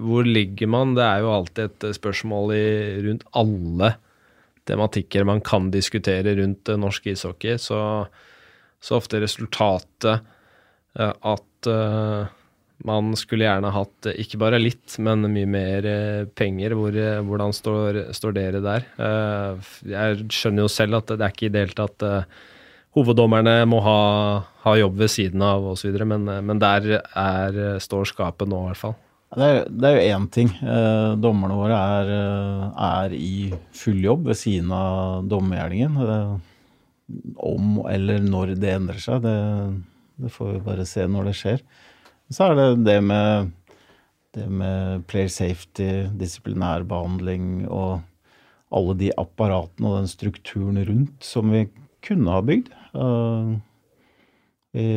[0.00, 0.94] hvor ligger man?
[0.96, 2.64] Det er jo alltid et spørsmål i,
[3.04, 3.92] rundt alle
[4.66, 7.80] tematikker man kan diskutere rundt eh, norsk ishockey, så,
[8.82, 10.26] så ofte resultatet
[10.98, 12.32] eh, at eh,
[12.86, 15.86] man skulle gjerne hatt ikke bare litt, men mye mer
[16.36, 16.74] penger.
[16.76, 18.84] Hvor, hvordan står, står dere der?
[19.88, 22.04] Jeg skjønner jo selv at det er ikke ideelt at
[22.92, 23.96] hoveddommerne må ha,
[24.66, 28.82] ha jobb ved siden av osv., men, men der er, står skapet nå, i hvert
[28.82, 28.98] fall.
[29.34, 29.46] Det
[29.82, 30.52] er, jo én ting.
[30.62, 35.96] Eh, dommerne våre er, eh, er i full jobb ved siden av dommergjerningen.
[35.98, 36.36] Eh,
[37.36, 39.34] om eller når det endrer seg, det,
[40.22, 41.66] det får vi bare se når det skjer.
[42.30, 43.50] Så er det det med,
[44.34, 48.00] det med player safety, disiplinærbehandling og
[48.74, 51.66] alle de apparatene og den strukturen rundt som vi
[52.06, 52.70] kunne ha bygd.
[52.94, 53.54] Eh,
[54.76, 54.88] vi,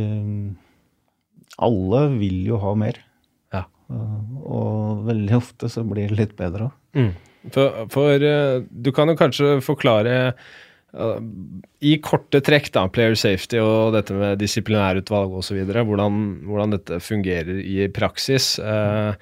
[1.57, 3.05] alle vil jo ha mer.
[3.89, 7.11] Uh, og veldig ofte så blir det litt bedre òg.
[7.53, 11.19] For, for eh, du kan jo kanskje forklare eh,
[11.87, 16.17] i korte trekk, da, player safety og dette med disiplinærutvalg osv., hvordan,
[16.49, 18.57] hvordan dette fungerer i praksis.
[18.59, 19.13] Eh,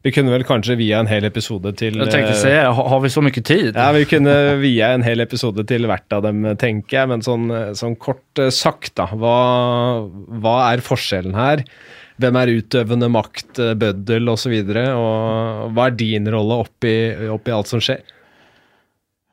[0.00, 3.20] vi kunne vel kanskje via en hel episode til Jeg tenkte se, har, vi så
[3.20, 3.74] mye tid?
[3.76, 7.10] Ja, vi kunne via en hel episode til hvert av dem, tenker jeg.
[7.12, 9.10] Men sånn, sånn kort eh, sagt, da.
[9.12, 9.36] Hva,
[10.40, 11.66] hva er forskjellen her?
[12.20, 14.54] Hvem er utøvende makt, eh, bøddel osv.?
[14.60, 16.94] Og, så og hva er din rolle oppi,
[17.32, 18.02] oppi alt som skjer?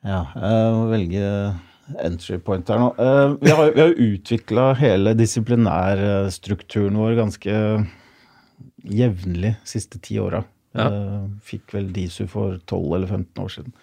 [0.07, 1.23] Ja, jeg må velge
[2.03, 2.91] entry point her nå.
[3.01, 7.57] Eh, vi har jo har utvikla hele disiplinærstrukturen vår ganske
[8.87, 10.43] jevnlig de siste ti åra.
[10.77, 10.87] Ja.
[10.87, 13.75] Eh, fikk vel DISU for 12 eller 15 år siden.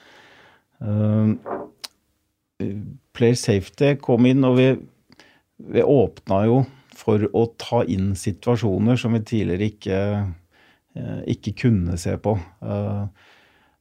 [3.15, 4.71] Player safety kom inn, og vi,
[5.75, 6.63] vi åpna jo
[7.05, 10.01] for å ta inn situasjoner som vi tidligere ikke,
[10.97, 12.39] eh, ikke kunne se på.
[12.65, 13.07] Eh,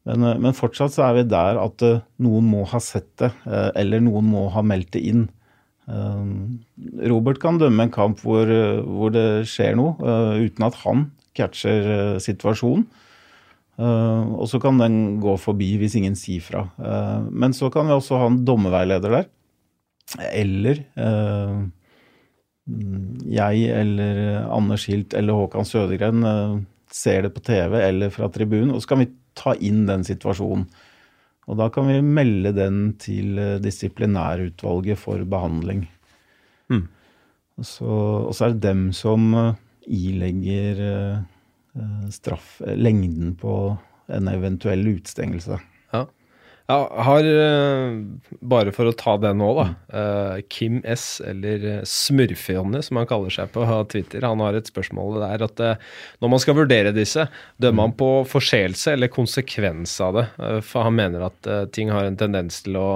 [0.06, 1.80] Men, eh, men fortsatt så er vi der at
[2.20, 5.30] noen må ha sett det, eller noen må ha meldt det inn.
[5.88, 8.44] Robert kan dømme en kamp hvor,
[8.84, 9.96] hvor det skjer noe,
[10.44, 12.84] uten at han catcher situasjonen.
[13.80, 16.66] Og så kan den gå forbi hvis ingen sier fra.
[17.32, 19.32] Men så kan vi også ha en dommerveileder der.
[20.36, 20.84] Eller
[22.64, 26.56] jeg eller Anders Hilt eller Håkan Sødegren eh,
[26.94, 30.68] ser det på TV eller fra tribunen, og så kan vi ta inn den situasjonen.
[31.44, 35.86] Og da kan vi melde den til eh, disiplinærutvalget for behandling.
[36.72, 36.86] Mm.
[37.60, 37.90] Og, så,
[38.30, 39.60] og så er det dem som eh,
[39.92, 41.18] ilegger eh,
[41.76, 43.76] eh, straff, eh, lengden på
[44.14, 45.60] en eventuell utstengelse.
[46.72, 46.78] Ja.
[47.04, 47.98] Har, eh,
[48.40, 49.66] bare for å ta det nå, da.
[49.92, 55.20] eh, Kim S, eller Smurfejonny som han kaller seg på Twitter, han har et spørsmål
[55.26, 55.76] der at eh,
[56.24, 57.28] når man skal vurdere disse,
[57.62, 60.26] dømmer han på forseelse eller konsekvens av det?
[60.40, 62.90] Eh, For han mener at eh, ting har en tendens til å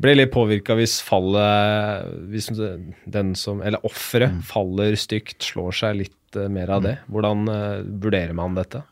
[0.00, 6.14] bli litt påvirka hvis fallet Hvis den som Eller offeret faller stygt, slår seg litt
[6.38, 6.96] eh, mer av det.
[7.10, 8.82] Hvordan eh, vurderer man dette?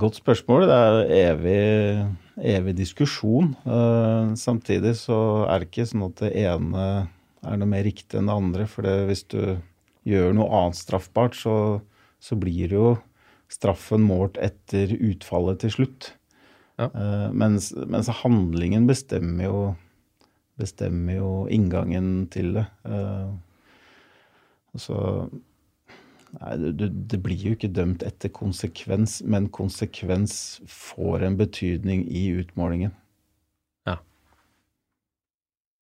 [0.00, 0.66] Godt spørsmål.
[0.68, 1.62] Det er evig,
[2.54, 3.54] evig diskusjon.
[3.62, 6.84] Eh, samtidig så er det ikke sånn at det ene
[7.46, 8.68] er noe mer riktig enn det andre.
[8.70, 9.40] For det, hvis du
[10.08, 11.56] gjør noe annet straffbart, så,
[12.22, 12.94] så blir jo
[13.52, 16.12] straffen målt etter utfallet til slutt.
[16.78, 16.90] Ja.
[17.34, 19.62] Mens, mens handlingen bestemmer jo,
[20.60, 22.66] bestemmer jo inngangen til det.
[24.78, 24.98] Så
[26.36, 32.26] Nei, du, det blir jo ikke dømt etter konsekvens, men konsekvens får en betydning i
[32.42, 32.92] utmålingen.
[33.88, 33.96] Ja.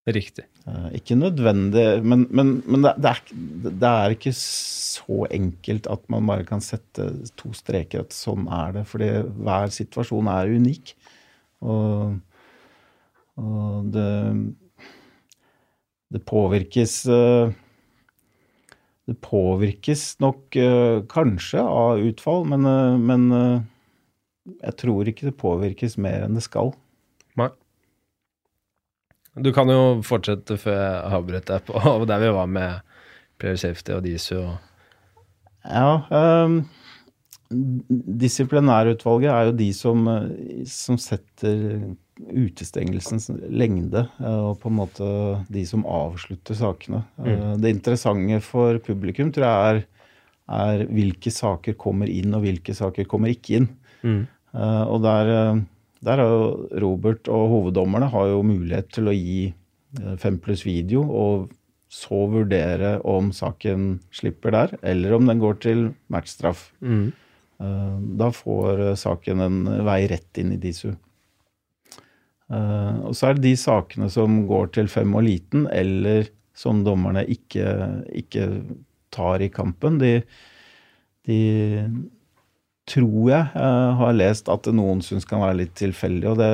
[0.07, 0.45] Riktig.
[0.67, 6.07] Eh, ikke nødvendig, men, men, men det, det, er, det er ikke så enkelt at
[6.11, 8.85] man bare kan sette to streker at sånn er det.
[8.87, 10.95] Fordi hver situasjon er unik.
[11.67, 12.17] Og,
[13.41, 14.09] og det
[16.07, 17.49] Det påvirkes eh,
[19.07, 23.61] Det påvirkes nok eh, kanskje av utfall, men, eh, men eh,
[24.65, 26.73] jeg tror ikke det påvirkes mer enn det skal.
[27.39, 27.47] Nei.
[29.39, 32.97] Du kan jo fortsette før jeg avbrøt deg på der vi var med
[33.39, 34.41] Player Safety og DISU.
[35.67, 36.01] Ja,
[36.43, 36.61] um,
[38.19, 40.07] disiplinærutvalget er jo de som,
[40.67, 45.09] som setter utestengelsens lengde, eh, og på en måte
[45.53, 47.03] de som avslutter sakene.
[47.17, 47.61] Mm.
[47.61, 49.83] Det interessante for publikum tror jeg er,
[50.57, 53.69] er hvilke saker kommer inn, og hvilke saker kommer ikke inn.
[54.05, 54.27] Mm.
[54.53, 55.61] og der, eh,
[56.05, 59.53] der har jo Robert og hoveddommerne har jo mulighet til å gi
[59.99, 61.49] eh, fem pluss video, og
[61.89, 66.71] så vurdere om saken slipper der, eller om den går til matchstraff.
[66.81, 67.07] mm.
[67.59, 70.91] Eh, Da får eh, saken en vei rett inn i DISU.
[72.53, 76.83] Eh, Og så er det de sakene som går til fem og liten, eller som
[76.85, 77.65] dommerne ikke,
[78.17, 78.47] ikke
[79.13, 79.99] tar i kampen.
[80.01, 80.21] De,
[81.27, 81.39] de
[82.87, 86.51] tror jeg eh, har lest at noen syns kan være litt tilfeldig, og det,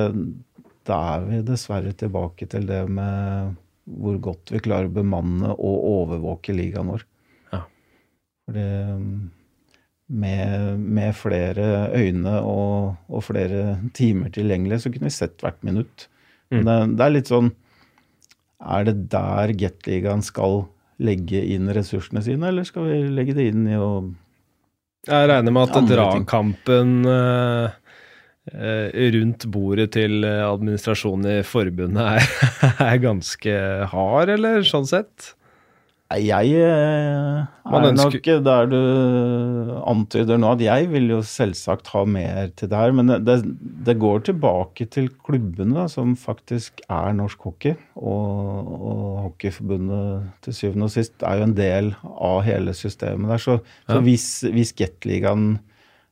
[0.89, 5.87] da er vi dessverre tilbake til det med hvor godt vi klarer å bemanne og
[5.89, 7.01] overvåke ligaen vår.
[7.51, 7.63] Ja.
[8.45, 8.67] For det
[10.07, 16.07] med, med flere øyne og, og flere timer tilgjengelig, så kunne vi sett hvert minutt.
[16.53, 17.47] Men det, det er litt sånn
[18.61, 20.67] Er det der Gateligaen skal
[21.03, 24.03] legge inn ressursene sine, eller skal vi legge det inn i å
[25.09, 27.73] Jeg regner med at dragkampen uh,
[29.15, 32.29] rundt bordet til administrasjonen i forbundet er,
[32.91, 33.55] er ganske
[33.91, 35.33] hard, eller sånn sett?
[36.21, 38.77] Jeg eh, er ønsker- nok der du
[39.89, 42.91] antyder nå at jeg vil jo selvsagt ha mer til det her.
[42.95, 43.37] Men det,
[43.87, 47.75] det går tilbake til klubbene, da, som faktisk er norsk hockey.
[47.95, 53.37] Og, og Hockeyforbundet til syvende og sist er jo en del av hele systemet der.
[53.43, 53.95] Så, Ja.
[53.95, 55.59] så hvis, hvis Gateligaen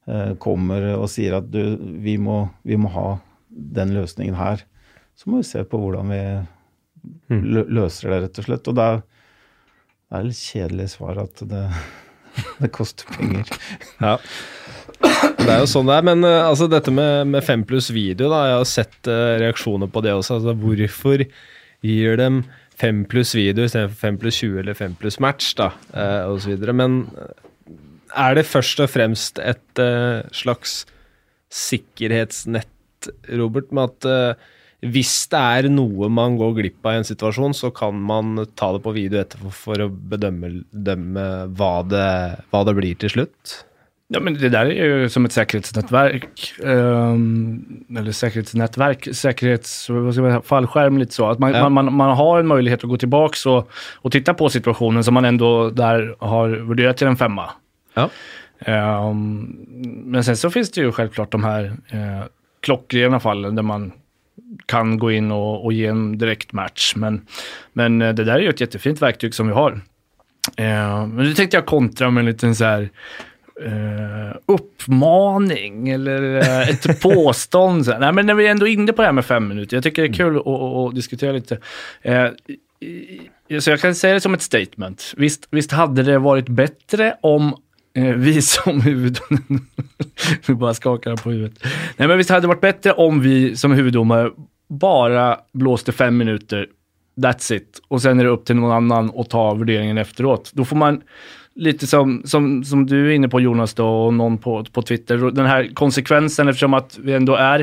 [0.08, 3.20] eh, kommer og sier at du, vi, må, vi må ha
[3.52, 4.64] den løsningen her,
[5.16, 6.24] så må vi se på hvordan vi
[7.32, 7.40] Mm.
[7.56, 8.68] lø løser det, rett og slett.
[8.70, 9.00] Og det er,
[10.12, 11.62] det er litt kjedelig svar at det,
[12.62, 13.48] det koster penger.
[14.02, 14.18] Ja.
[15.02, 18.28] Det er jo sånn det er, men eh, altså, dette med, med fem pluss video,
[18.28, 20.42] da, jeg har sett uh, reaksjoner på det også.
[20.42, 21.24] Altså, hvorfor
[21.88, 22.44] gir dem
[22.82, 26.60] fem pluss video istedenfor fem pluss 20 eller fem pluss match, da, eh, osv.
[26.76, 27.06] Men
[28.12, 30.82] er det først og fremst et uh, slags
[31.56, 32.68] sikkerhetsnett,
[33.40, 34.44] Robert, med at
[34.82, 38.72] hvis det er noe man går glipp av i en situasjon, så kan man ta
[38.74, 42.08] det på video etterpå for å bedømme, hva, det,
[42.50, 43.60] hva det blir til slutt?
[44.12, 46.26] Ja, men det der er jo som et säkerhetsnätverk.
[46.60, 51.30] Um, eller säkerhetsnätverk, säkerhets, vad ska man fallskärm lite så.
[51.30, 51.70] Att man, Ja.
[51.70, 53.70] man, man, har en möjlighet att gå tillbaka och,
[54.02, 57.50] och titta på situationen som man ändå där har värderat till en femma.
[57.94, 58.10] Ja.
[58.68, 59.58] Um,
[60.06, 61.64] men sen så finns det ju självklart de här
[61.94, 62.24] uh,
[62.62, 63.92] klockrena fallen där man
[64.72, 66.94] kan gå inn og, og ge en direkte match.
[67.00, 67.22] Men,
[67.78, 69.80] men eh, det der er jo et kjempefint verktyg som vi har.
[70.58, 72.90] Eh, men nu tenkte jeg kontra med en liten sånn
[73.62, 74.32] eh,
[75.96, 77.88] eller uh, ett påstånd.
[77.88, 78.00] Nei.
[78.00, 79.78] Nej, men när vi är ändå inne på det här med fem minuter.
[79.78, 81.60] Jag tycker det är kul att, att, diskutera lite.
[82.06, 85.14] Uh, så jag kan säga det som ett statement.
[85.18, 87.56] Visst, visst hade det varit bättre om
[87.94, 89.60] vi som huvuddomare...
[90.48, 91.64] vi bara skakar på huvudet.
[91.98, 94.32] Nej, men visst hade det varit bättre om vi som huvuddomare
[94.70, 96.68] bara blåste fem minuter
[97.22, 97.82] That's it.
[97.88, 100.52] Och sen är det upp till någon annan att ta värderingen efteråt.
[100.54, 101.02] Då får man
[101.56, 105.32] lite som, som, som du är inne på Jonas då och någon på, på Twitter.
[105.32, 107.60] Den här konsekvensen eftersom att vi ändå är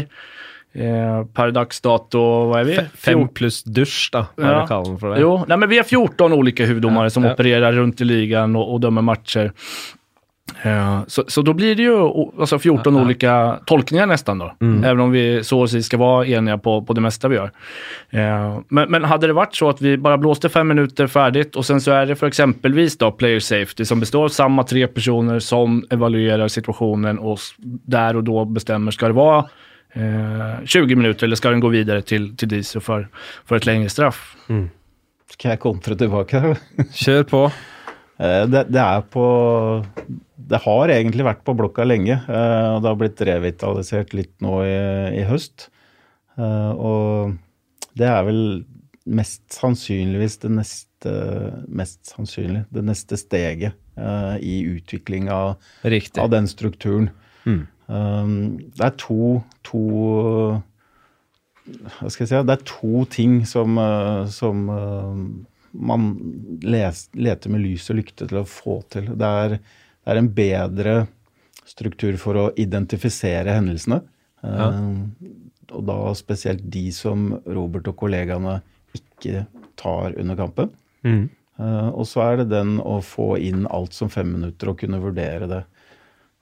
[0.72, 2.80] eh, per dags dato, vad är vi?
[2.94, 4.66] Fem pluss dusj, da, hva Ja.
[4.66, 5.20] kaller den for det.
[5.20, 7.32] Jo, nej, men vi har 14 olika huvuddomare Ja, som ja.
[7.32, 9.52] opererar runt i ligan och, och dömer matcher.
[10.62, 11.96] Eh, så, så då blir det ju
[12.40, 13.04] alltså 14 Ja, ja.
[13.04, 14.54] olika tolkningar nästan då.
[14.60, 14.84] Mm.
[14.84, 17.50] Även om vi så och så ska vara eniga på, på det mesta vi gör.
[18.10, 21.66] Eh, men, men hade det varit så att vi bara blåste fem minuter färdigt och
[21.66, 25.38] sen så är det för exempelvis då player safety som består av samma tre personer
[25.38, 27.38] som evaluerar situationen och
[27.86, 29.38] där och då bestämmer, ska det vara
[29.92, 33.08] eh, 20 minuter eller ska den gå vidare till, till DISO för,
[33.44, 34.36] för ett längre straff?
[35.30, 36.56] Skal jeg kontra tilbake?
[36.94, 37.50] Kjør på.
[38.18, 39.24] Eh, Det, det er på
[40.48, 44.62] Det har egentlig vært på blokka lenge, eh, og det har blitt revitalisert litt nå
[44.64, 44.78] i,
[45.20, 45.68] i høst.
[46.38, 47.36] Eh, Og
[47.98, 48.42] det er vel
[49.08, 50.84] mest sannsynligvis det neste
[51.70, 53.76] Mest sannsynlig det neste steget
[54.42, 55.56] i utvikling av,
[56.18, 57.08] av den strukturen.
[57.46, 57.60] Mm.
[57.86, 58.32] Um,
[58.74, 59.82] det er to, to
[61.66, 62.40] Hva skal jeg si?
[62.50, 63.78] Det er to ting som,
[64.30, 64.66] som
[65.72, 66.10] man
[66.62, 69.10] leter med lys og lykte til å få til.
[69.18, 70.96] Det er, det er en bedre
[71.68, 74.00] struktur for å identifisere hendelsene.
[74.42, 74.70] Ja.
[74.70, 75.34] Eh,
[75.76, 78.60] og da spesielt de som Robert og kollegaene
[78.96, 79.44] ikke
[79.78, 80.70] tar under kampen.
[81.04, 81.26] Mm.
[81.58, 85.02] Eh, og så er det den å få inn alt som fem minutter og kunne
[85.02, 85.60] vurdere det.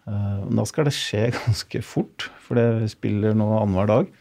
[0.07, 4.15] Eh, da skal det skje ganske fort, for det spiller nå annenhver dag.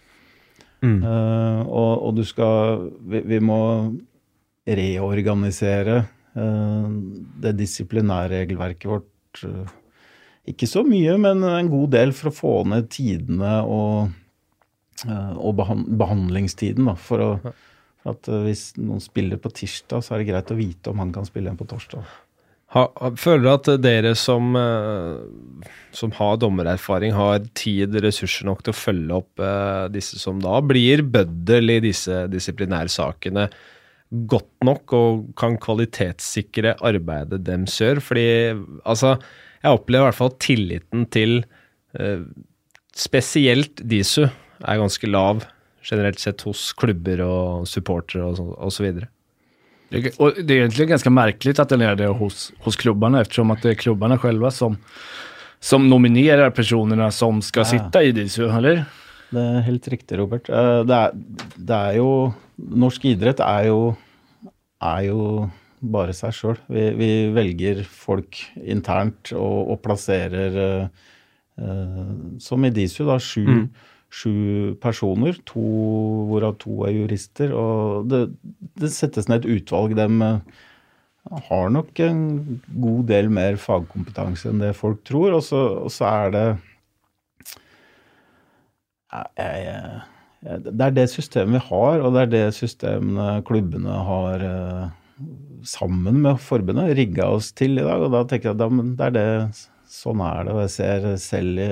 [0.86, 0.99] Mm.
[1.01, 3.60] Eh, og, og du skal vi, vi må
[4.66, 5.97] reorganisere
[6.36, 6.88] eh,
[7.41, 9.43] det disiplinære regelverket vårt.
[9.43, 9.74] eh,
[10.45, 14.11] ikke så mye, men en god del for å få ned tidene og,
[15.07, 15.63] eh, og
[15.97, 16.86] behandlingstiden.
[16.91, 17.55] Da, for, å,
[18.01, 21.13] for at hvis noen spiller på tirsdag, så er det greit å vite om han
[21.16, 22.05] kan spille igjen på torsdag.
[22.76, 22.84] Ha,
[23.16, 24.51] føler du at dere som,
[25.95, 29.43] som har dommererfaring, har tid, og ressurser nok til å følge opp
[29.93, 33.45] disse som da blir bøddel i disse disiplinærsakene,
[34.12, 37.99] godt nok og kan kvalitetssikre arbeidet dem gjør?
[38.03, 38.26] Fordi
[38.86, 39.16] altså,
[39.64, 41.39] jeg opplever i hvert fall tilliten til
[41.99, 42.22] eh,
[42.95, 45.43] spesielt DISU er ganske lav
[45.86, 49.10] generelt sett hos klubber og supportere og, så- og så videre.
[49.91, 53.51] Det, og det er egentlig ganske merkelig at den er det hos, hos klubbene, eftersom
[53.53, 54.78] at det er klubbene selv som,
[55.62, 57.70] som nominerer personene som skal Ja.
[57.70, 58.86] sitte i DISU, eller?
[59.32, 60.49] Det er helt riktig, Robert.
[60.49, 61.12] Eh, Det er,
[61.58, 63.80] det er jo Norsk idrett er jo,
[64.84, 65.22] er jo
[65.86, 66.60] bare seg sjøl.
[66.72, 71.03] Vi, vi velger folk internt og, og plasserer eh,
[71.62, 73.66] eh, Som i DISU, da, sju, Mm.
[74.16, 75.66] sju personer, to,
[76.30, 77.51] hvorav to er jurister.
[77.51, 78.22] Og det,
[78.80, 79.95] det settes ned et utvalg.
[79.97, 80.08] De
[81.49, 82.22] har nok en
[82.70, 85.36] god del mer fagkompetanse enn det folk tror.
[85.36, 86.45] Og så, og så er det
[89.12, 90.01] jeg, jeg,
[90.46, 94.84] Det er det systemet vi har, og det er det systemene klubbene har eh,
[95.66, 98.04] sammen med forbundet rigga oss til i dag.
[98.06, 100.54] Og da tenker jeg at det er det, sånn er det.
[100.54, 101.72] Og jeg ser selv i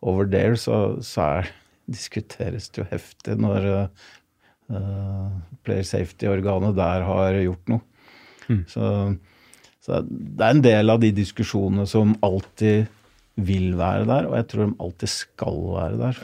[0.00, 1.50] over there, så, så er,
[1.90, 3.64] diskuteres det jo heftig når
[4.70, 5.26] uh,
[5.66, 7.82] player safety-organet der har gjort noe.
[8.50, 8.62] Mm.
[8.70, 8.84] Så,
[9.84, 12.88] så det er en del av de diskusjonene som alltid
[13.40, 16.22] vil være der, og jeg tror de alltid skal være der.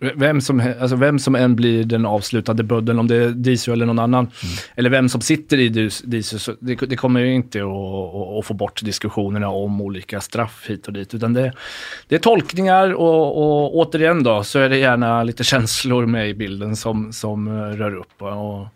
[0.00, 3.86] Vem som, alltså vem som än blir den avslutande budden, om det är Disu eller
[3.86, 4.56] någon annan, mm.
[4.76, 8.84] eller vem som sitter i Disu, det, det, kommer ju inte att, att, få bort
[8.84, 11.52] diskussionerna om olika straff hit och dit, utan det,
[12.08, 16.34] det är tolkningar och, och återigen då så är det gärna lite känslor med i
[16.34, 18.22] bilden som, som rör upp.
[18.22, 18.66] Och,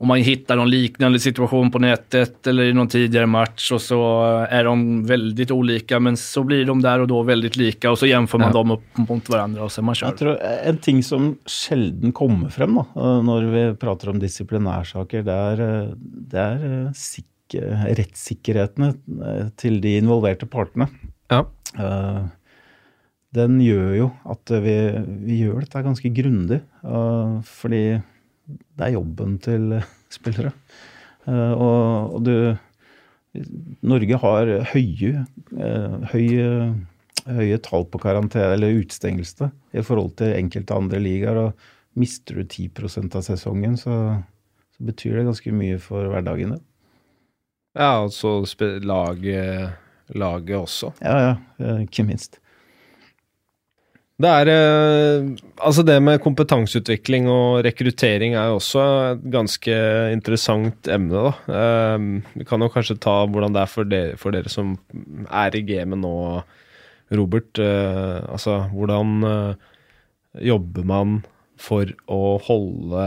[0.00, 4.20] om man hittar någon liknande situation på nätet eller i någon tidigare match och så
[4.50, 8.06] är de väldigt olika men så blir de där och då väldigt lika och så
[8.06, 8.52] jämför man ja.
[8.52, 10.06] dem upp mot varandra och så man kör.
[10.06, 12.86] Jag tror en ting som sjelden kommer frem da,
[13.22, 15.62] når vi prater om disiplinærsaker, det er,
[16.32, 17.66] det er eh, sikker,
[17.98, 18.92] rettssikkerhetene
[19.26, 20.88] eh, til de involverte partene.
[21.28, 21.44] Ja.
[21.76, 22.24] Uh,
[23.36, 24.78] den gjør jo at vi,
[25.26, 26.62] vi gjør dette ganske grundig.
[26.80, 28.00] Uh, fordi
[28.50, 29.76] det er jobben til
[30.16, 30.52] spillere.
[31.26, 32.34] Uh, og, og, du
[33.86, 35.24] Norge har høye,
[35.54, 36.48] uh, høye,
[37.28, 41.38] høye tall på karantene, eller utestengelse, i forhold til enkelte andre ligaer.
[41.44, 42.70] Og mister du 10
[43.14, 44.00] av sesongen, så,
[44.74, 46.66] så, betyr det ganske mye for hverdagen din.
[47.78, 48.10] Ja, og
[48.82, 49.78] laget,
[50.10, 50.90] laget også.
[50.98, 51.76] Ja, ja.
[51.84, 52.39] Ikke minst.
[54.20, 55.28] Det er eh,
[55.60, 59.76] Altså, det med kompetanseutvikling og rekruttering er jo også et ganske
[60.14, 61.58] interessant emne, da.
[61.60, 62.06] Eh,
[62.40, 64.76] vi kan jo kanskje ta hvordan det er for dere, for dere som
[65.28, 66.14] er i gamet nå,
[67.16, 67.60] Robert.
[67.60, 69.20] Eh, altså, hvordan
[70.40, 71.20] jobber man
[71.60, 73.06] for å holde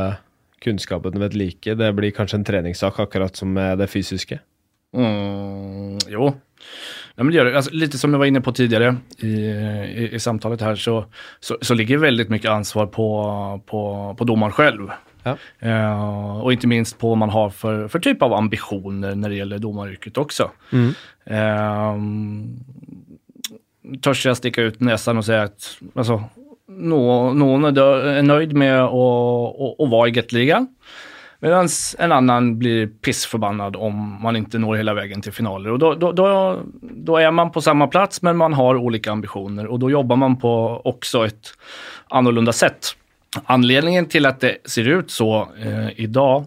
[0.63, 1.77] kunnskapen ved like?
[1.79, 4.39] Det blir kanskje en treningssak, akkurat som med det fysiske?
[4.93, 6.29] Mm, jo.
[7.15, 7.55] Ja, men det gör det.
[7.55, 11.05] Alltså, lite som jag var inne på tidigare i, i, i samtalet här så,
[11.39, 14.89] så, så, ligger väldigt mycket ansvar på, på, på domaren själv.
[15.23, 15.37] Ja.
[15.63, 19.35] Uh, och inte minst på vad man har för, för typ av ambitioner när det
[19.35, 20.51] gäller domaryrket också.
[20.71, 20.93] Mm.
[21.31, 21.97] Uh,
[24.01, 26.23] törs jag sticka ut näsan och säga att alltså,
[26.67, 30.67] noen er nøyd med å være i Gatligan.
[31.43, 31.67] Medan
[31.97, 35.77] en annan blir pissförbannad om man inte når hela vägen till finaler.
[35.77, 36.11] Då,
[36.93, 40.37] då, är man på samma plats men man har olika ambitioner och då jobbar man
[40.37, 41.47] på också ett
[42.09, 42.95] annorlunda sätt.
[43.45, 46.45] Anledningen till att det ser ut så eh, idag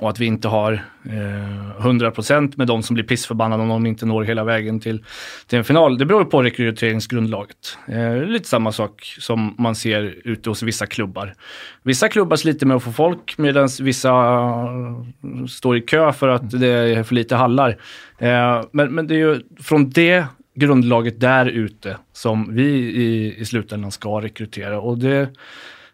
[0.00, 0.72] och att vi inte har
[1.04, 5.04] eh, 100% med de som blir pissförbannade om de inte når hela vägen till,
[5.46, 5.98] till en final.
[5.98, 7.78] Det beror på rekryteringsgrundlaget.
[7.88, 11.34] Eh, lite samma sak som man ser ute hos vissa klubbar.
[11.82, 16.50] Vissa klubbar sliter med att få folk medan vissa uh, står i kö för att
[16.60, 17.76] det är för lite hallar.
[18.18, 20.24] Eh, men, men det är ju från det
[20.54, 24.80] grundlaget där ute som vi i, i slutändan ska rekrytera.
[24.80, 25.28] Och det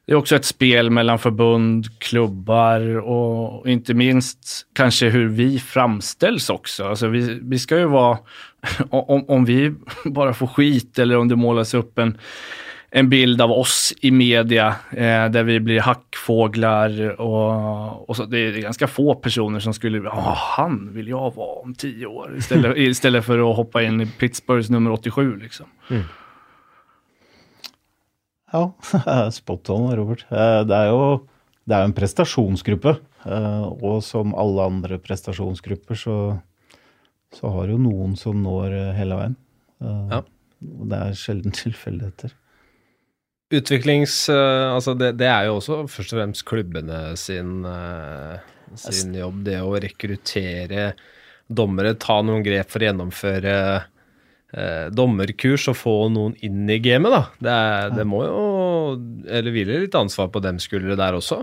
[0.09, 6.51] det är också ett spel mellan förbund, klubbar och inte minst kanske hur vi framställs
[6.51, 6.85] också.
[6.85, 8.19] Alltså vi, vi ska ju vara,
[8.91, 12.19] om, om vi bara får skit eller om det målas upp en,
[12.91, 18.25] en bild av oss i media eh, där vi blir hackfåglar och, och så.
[18.25, 22.35] Det är ganska få personer som skulle, ja han vill jag vara om tio år
[22.39, 25.67] istället, istället för att hoppa in i Pittsburghs nummer 87 liksom.
[25.91, 26.03] Mm.
[28.53, 28.73] Ja,
[29.33, 30.25] spot on, Robert.
[30.31, 31.03] Eh, det er jo
[31.69, 32.97] det er en prestasjonsgruppe.
[33.29, 36.17] Eh, og som alle andre prestasjonsgrupper, så,
[37.35, 39.39] så har jo noen som når eh, hele veien.
[39.85, 40.23] Ja.
[40.59, 42.35] Det er sjelden tilfeldigheter.
[43.49, 44.27] Utviklings...
[44.29, 47.63] Altså det, det, er jo også først og fremst klubbene sin,
[48.77, 49.39] sin jobb.
[49.47, 50.91] Det å rekruttere
[51.49, 53.55] dommere, ta noen grep for å gjennomføre
[54.53, 57.23] eh, dommerkurs og få noen inn i gamet, da.
[57.39, 58.43] Det, er, det må jo
[59.29, 61.43] Eller hviler litt ansvar på dem skuldre der også?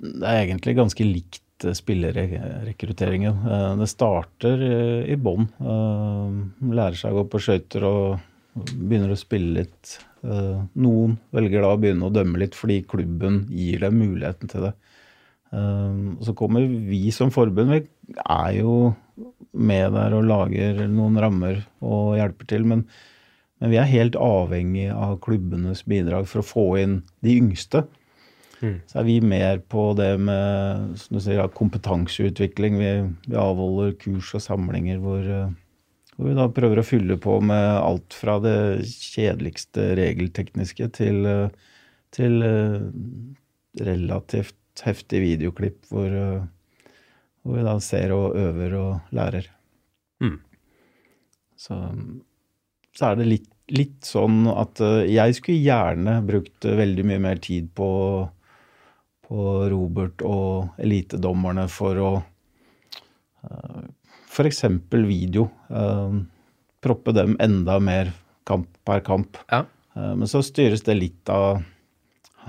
[0.00, 3.40] Det er egentlig ganske likt eh, spillerrekrutteringen.
[3.44, 5.48] Eh, det starter eh, i bånn.
[5.60, 9.98] Lærer seg å gå på skøyter og begynner å spille litt.
[10.20, 14.72] Noen velger da å begynne å dømme litt fordi klubben gir dem muligheten til det.
[15.50, 17.72] Så kommer vi som forbund.
[17.74, 18.74] Vi er jo
[19.50, 22.66] med der og lager noen rammer og hjelper til.
[22.70, 22.84] Men,
[23.58, 27.84] men, vi er helt avhengig av klubbenes bidrag for å få inn de yngste.
[28.60, 28.76] Mm.
[28.86, 32.78] Så er vi mer på det med som du sier, kompetanseutvikling.
[32.78, 32.92] Vi,
[33.32, 35.26] vi avholder kurs og samlinger hvor,
[36.14, 41.26] hvor, vi da prøver å fylle på med alt fra det kjedeligste regeltekniske til,
[42.14, 42.42] til
[43.80, 46.14] relativt heftig videoklipp hvor
[47.42, 49.48] hvor vi da ser og øver og lærer.
[50.20, 50.36] Mm.
[51.56, 51.76] Så,
[52.96, 57.40] så, er det litt, litt, sånn at uh, jeg skulle gjerne brukt veldig mye mer
[57.42, 57.90] tid på,
[59.28, 63.82] på Robert og elitedommerne for å uh,
[64.30, 64.62] F.eks.
[64.94, 65.48] video.
[66.80, 68.12] Proppe dem enda mer
[68.46, 69.40] kamp per kamp.
[69.50, 69.64] Ja.
[69.98, 71.64] men så styres det litt av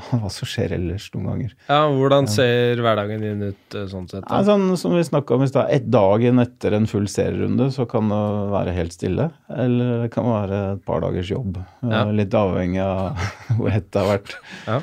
[0.21, 1.51] hva som skjer ellers noen ganger.
[1.69, 4.23] Ja, Hvordan ser hverdagen din ut eh, sånn sett?
[4.27, 4.39] Da?
[4.47, 8.09] sånn som vi snakka om i stad, et dagen etter en full serierunde så kan
[8.11, 8.21] det
[8.53, 9.29] være helt stille.
[9.51, 11.61] Eller det kan være et par dagers jobb.
[11.61, 12.03] eh, Ja.
[12.11, 13.21] Litt avhengig av
[13.59, 14.35] hvor hett det har vært.
[14.67, 14.79] Ja.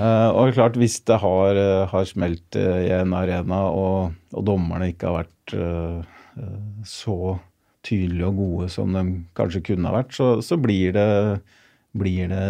[0.00, 1.58] Eh, og klart, hvis det har,
[1.90, 6.06] har smelt i en arena, og, og dommerne ikke har vært
[6.86, 7.16] så
[7.86, 9.02] tydelige og gode som de
[9.36, 11.40] kanskje kunne ha vært, så, så blir, det,
[11.96, 12.44] blir det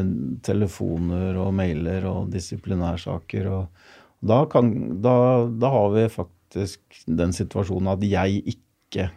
[0.45, 3.49] telefoner og mailer og disiplinærsaker.
[3.49, 3.68] og
[4.20, 9.09] da, kan, da, da har vi faktisk den situasjonen at jeg ikke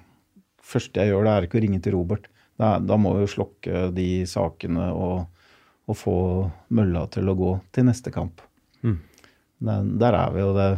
[0.64, 2.30] første jeg gjør, det er ikke å ringe til Robert.
[2.60, 5.26] Da, da må vi jo slokke de sakene og,
[5.90, 6.16] og få
[6.74, 8.44] mølla til å gå til neste kamp.
[8.86, 9.00] Mm.
[9.64, 10.70] Den, der er vi jo det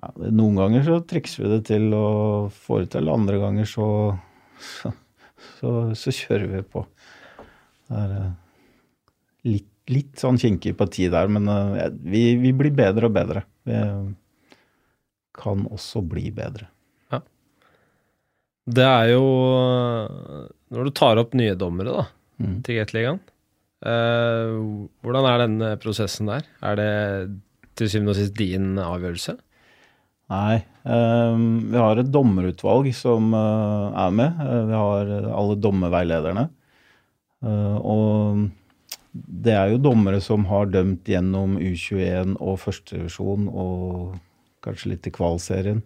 [0.00, 3.86] ja, Noen ganger så trikser vi det til og får det til, andre ganger så,
[4.62, 4.92] så,
[5.58, 6.84] så, så kjører vi på.
[7.90, 8.32] Det er eh,
[9.50, 13.44] litt, litt sånn kinkig parti der, men eh, vi, vi blir bedre og bedre.
[13.66, 13.80] Vi
[15.40, 16.68] kan også bli bedre.
[18.70, 19.24] Det er jo
[20.70, 22.06] Når du tar opp nye dommere da,
[22.40, 22.62] Mm.
[22.64, 23.18] til Gateligaen,
[23.84, 24.52] eh,
[25.04, 26.46] hvordan er denne prosessen der?
[26.64, 26.92] Er det
[27.76, 29.34] til syvende og sist din avgjørelse?
[30.30, 30.62] Nei.
[30.86, 34.40] vi har et dommerutvalg som eh, er med.
[34.40, 36.46] Eh, vi har eh, alle dommerveilederne.
[37.44, 38.48] Eh, og
[39.12, 44.18] det er jo dommere som har dømt gjennom U21 og førsterevisjon og
[44.64, 45.80] kanskje litt i kvalserien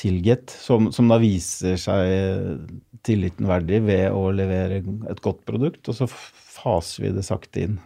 [0.00, 2.60] til Get, som, som da viser seg
[3.06, 4.80] tilliten verdig ved å levere
[5.10, 7.78] et godt produkt, og så faser vi det sakte inn.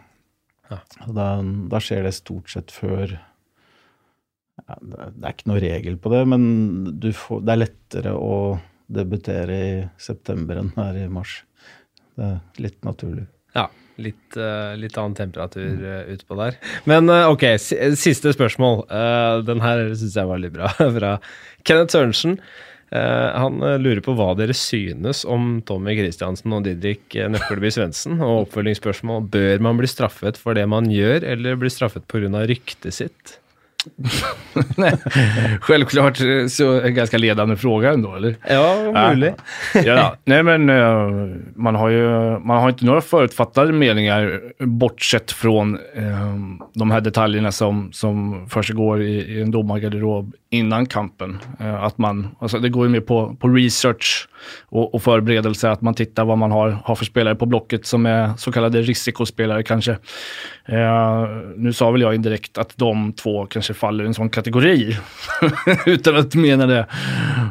[0.69, 0.79] Ja.
[1.05, 1.27] Da,
[1.71, 6.45] da skjer det stort sett før ja, det, er- ikke noe regel på det, men
[7.01, 8.37] du får, det er lettere å
[8.95, 11.39] debutere i september enn her i mars.
[12.15, 13.25] Det er litt naturlig.
[13.55, 13.69] Ja,
[14.01, 16.59] litt, eh, litt annen temperatur uh, utpå der.
[16.89, 18.85] Men eh, ok, siste spørsmål.
[18.89, 20.71] Eh, den her syns jeg var litt bra.
[20.97, 21.17] Fra
[21.67, 22.39] Kenneth Sørensen.
[22.93, 27.71] Eh, han eh, lurer på hva dere synes om Tommy Christiansen og Didrik eh, Nøkkelby
[27.73, 28.19] Svendsen.
[28.21, 32.45] Og oppfølgingsspørsmål bør man bli straffet for det man gjør, eller bli straffet pga.
[32.45, 33.39] ryktet sitt?
[35.61, 38.35] Självklart eh, så en ganska ledande fråga ändå, eller?
[38.49, 39.33] Ja, mulig.
[39.73, 41.09] Ja, nej men eh,
[41.55, 42.05] man har ju
[42.39, 46.35] man har inte några förutfattade meningar bortsett från eh,
[46.73, 51.39] de här detaljerna som, som försiggår i, i en domargarderob innan kampen.
[51.59, 54.27] Eh, att man, alltså det går ju mer på, på research
[54.65, 58.05] och, och förberedelse, att man tittar vad man har, har för spelare på blocket som
[58.05, 59.91] är så kallade risikospelare kanske.
[60.65, 64.97] Eh, nu sa väl jag indirekt att de två kanske faller i en sån kategori,
[65.85, 66.85] utan att mena det.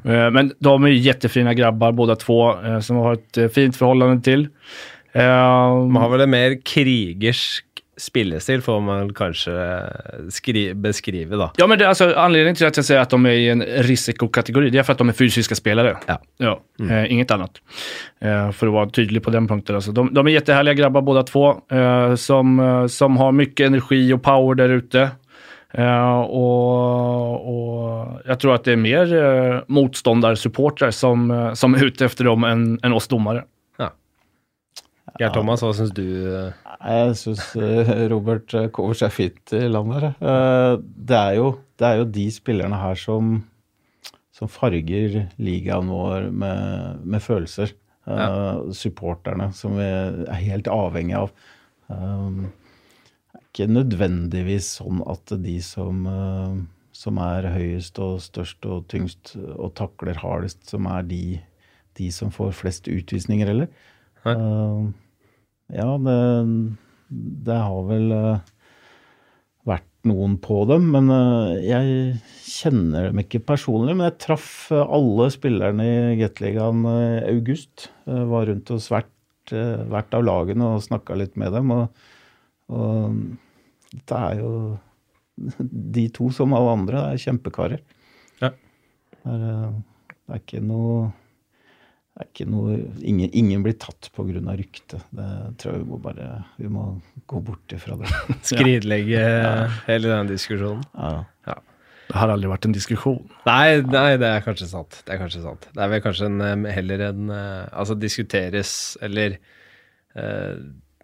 [0.04, 3.76] Eh, men de är ju jättefina grabbar båda två, eh, som har ett eh, fint
[3.76, 4.48] förhållande till.
[5.14, 7.64] Man har vel en mer krigersk
[7.96, 9.82] spillestil, får man kanskje
[10.30, 11.52] skri beskrive, da.
[11.56, 14.70] Ja, men det, alltså, anledningen till att jag säger att de är i en risikokategori,
[14.70, 15.96] det är för att de är fysiska spelare.
[16.06, 16.22] Ja.
[16.36, 16.60] Ja,
[16.90, 17.50] eh, inget annat.
[18.20, 19.74] Eh, för att vara tydlig på den punkten.
[19.74, 24.22] Alltså, de, de är jättehärliga grabbar båda två, eh, som, som har mycket energi och
[24.22, 25.10] power där ute.
[25.74, 31.88] Eh, og jeg jag tror at det er mer eh, motståndarsupportrar som, eh, som er
[31.90, 33.44] ute efter dem enn en oss dommere.
[35.14, 36.02] Geir Thomas, hva syns du?
[36.02, 37.42] Jeg syns
[38.10, 40.08] Robert Kovers er seg fint i landet.
[40.18, 43.36] Eh, Det er, jo, det er jo de spillerne her som,
[44.34, 47.74] som farger ligaen vår med, med følelser.
[48.10, 48.58] Ja.
[48.74, 51.30] Supporterne som vi er helt avhengig av.
[53.54, 56.54] Ikke nødvendigvis sånn at de som, eh,
[56.90, 61.38] som er høyest og størst og tyngst og takler hardest, som er de,
[61.94, 63.70] de som får flest utvisninger, heller.
[64.24, 64.34] Nei.
[64.34, 64.88] Eh,
[65.78, 66.16] ja, det,
[67.46, 68.50] det har vel eh,
[69.70, 71.14] vært noen på dem, men
[71.62, 73.94] jeg kjenner dem ikke personlig.
[73.94, 77.86] Men jeg traff alle spillerne i Gateligaen i august.
[78.10, 79.14] Eh, var rundt hos hvert,
[79.54, 81.70] hvert av lagene og snakka litt med dem.
[81.78, 82.04] Og,
[82.74, 83.24] og
[83.94, 84.52] dette er jo
[85.96, 87.02] de to som alle andre.
[87.02, 87.84] Det er kjempekarer.
[88.42, 88.50] Ja.
[89.10, 89.76] Det er, eh,
[90.14, 91.12] det er ikke noe
[92.14, 94.38] det er ikke noe, ingen, ingen blir tatt pga.
[94.54, 95.00] rykte.
[95.10, 96.84] Det tror jeg vi må bare vi må
[97.26, 98.10] gå bort ifra det.
[98.52, 99.24] Skridlegge
[99.88, 100.84] hele den diskusjonen?
[100.94, 101.24] Ja.
[102.04, 103.22] Det har aldri vært en diskusjon.
[103.48, 105.00] Nei, nei, det er kanskje sant.
[105.02, 105.66] Det er kanskje sant.
[105.72, 109.38] Det er vel kanskje en, eh, heller en eh, Altså diskuteres, eller
[110.14, 110.54] eh,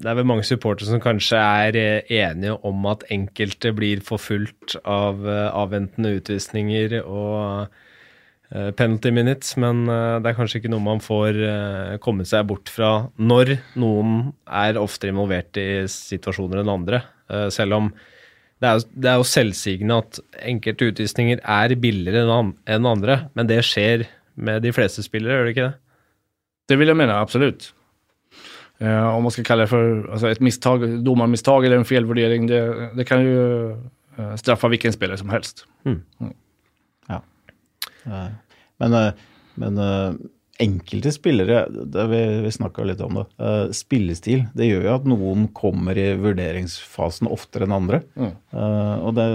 [0.00, 4.78] Det er vel mange supportere som kanskje er eh, enige om at enkelte blir forfulgt
[4.88, 7.66] av eh, avventende utvisninger og
[8.54, 11.36] eh, penalty minutes, men det er kanskje ikke noe man får
[12.02, 17.02] komme seg bort fra når noen er oftere involvert i situasjoner enn andre.
[17.54, 17.90] Selv om
[18.60, 20.18] det er, jo- det er jo selvsigende at
[20.50, 22.24] enkelte utvisninger er billigere
[22.66, 24.08] enn andre, men det skjer
[24.40, 25.78] med de fleste spillere, gjør det ikke det?
[26.72, 27.70] Det vil jeg mene, absolut.
[28.80, 32.60] Eh, om man skal kalle det for altså et misstag, domarmisstag eller en felvärdering, det,
[32.96, 33.42] det kan jo
[34.40, 35.64] straffe hvilken spiller spelare som helst.
[35.88, 36.02] Mm.
[36.20, 36.34] Men,
[37.08, 37.20] Ja.
[38.80, 38.96] men
[39.60, 39.78] men,
[40.60, 45.08] enkelte spillere, det vi, vi snakka litt om det, eh, spillestil, det gjør jo at
[45.08, 48.02] noen kommer i vurderingsfasen oftere enn andre.
[48.18, 48.34] Mm.
[48.52, 49.26] Eh, Og det,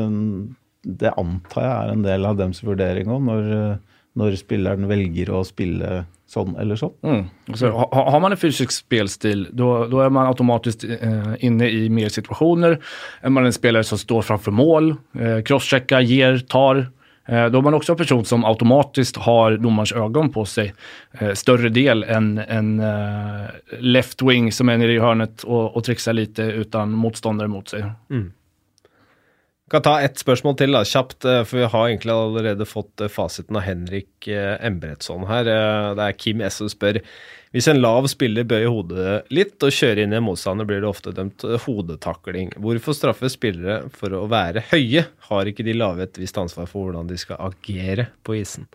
[1.02, 5.32] det antar jeg er en del av dems vurdering òg, når, eh, når spilleren velger
[5.36, 6.94] å spille sånn eller sånn.
[7.06, 7.22] Mm.
[7.54, 12.12] Så, ha, har man en fysisk spelstil, da er man automatisk eh, inne i mer
[12.14, 12.80] situasjoner.
[13.22, 16.88] Er man en spiller som står framfor mål, eh, crosscheckar, gir, tar,
[17.28, 20.74] eh, da er man også en person som automatisk har dommerens øyne på seg.
[21.20, 25.86] Eh, større del enn en eh, left wing som er nere i hjørnet og, og
[25.86, 27.86] trikser litt utan motstander mot sig.
[29.72, 33.10] Kan ta ett spørsmål til, da, kjapt, eh, for vi har egentlig allerede fått eh,
[33.10, 35.50] fasiten av Henrik eh, her.
[35.50, 37.02] Eh, Det er Kim S som spør
[37.56, 40.90] hvis en lav spiller bøyer hodet litt og kjører inn i en motstander, blir det
[40.90, 42.50] ofte dømt hodetakling.
[42.60, 45.06] Hvorfor straffe spillere for å være høye?
[45.30, 48.68] Har ikke de lave et visst ansvar for hvordan de skal agere på isen?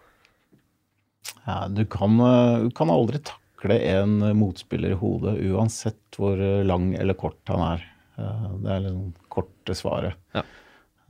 [1.45, 2.17] Ja, du, kan,
[2.65, 7.85] du kan aldri takle en motspiller i hodet, uansett hvor lang eller kort han er.
[8.17, 10.17] Det er liksom korte svaret.
[10.33, 10.47] Ja.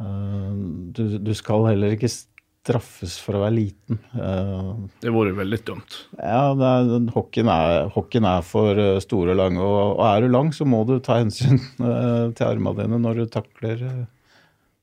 [0.01, 0.52] Eh,
[0.97, 3.98] Du, du skal heller ikke straffes for å være liten.
[4.16, 4.70] Eh,
[5.05, 5.98] Det vore veldig dumt.
[6.18, 10.32] Ja, er, hockeyen, er, hockeyen er for eh, store og lange, og, og er du
[10.35, 11.60] lang, så må du ta hensyn
[12.36, 13.86] til armene dine når du takler.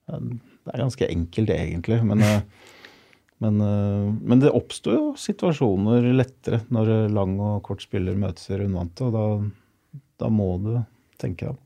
[0.07, 2.23] Det er ganske enkelt, egentlig, men,
[3.44, 3.61] men,
[4.23, 9.15] men det oppstår jo situasjoner lettere når lang og kort spiller møtes i rundvante, og
[9.15, 10.73] da, da må du
[11.22, 11.61] tenke deg om.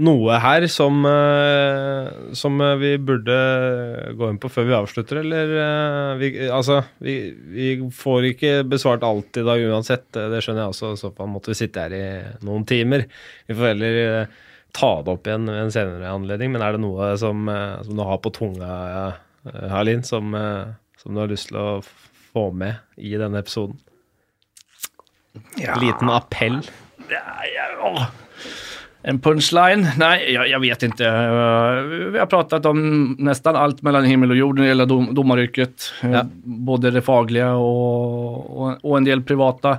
[0.00, 0.06] Ja.
[0.06, 3.36] Noe her som, eh, som eh, vi burde
[4.16, 7.16] gå inn på før vi avslutter, eller eh, vi, Altså, vi,
[7.52, 11.58] vi får ikke besvart alt i dag uansett, det skjønner jeg også, så måtte vi
[11.58, 12.04] sitte her i
[12.46, 13.04] noen timer.
[13.48, 14.30] Vi får heller
[14.76, 17.50] ta det opp igjen ved en senere anledning, men er det noe som,
[17.84, 18.70] som du har på tunga,
[19.72, 20.32] Harlin, som,
[21.00, 21.68] som du har lyst til å
[22.30, 23.76] få med i denne episoden?
[25.82, 26.62] Liten appell?
[27.10, 28.08] Ja, ja, åh.
[29.02, 29.86] En punchline?
[29.98, 31.06] Nej, jag, jag vet inte.
[31.06, 31.82] Eh,
[32.12, 35.92] Vi har pratat om nästan allt mellan himmel och jord när det gäller dom, domaryrket.
[36.02, 36.24] Eh, Ja.
[36.44, 39.78] Både det fagliga och, och, och en del privata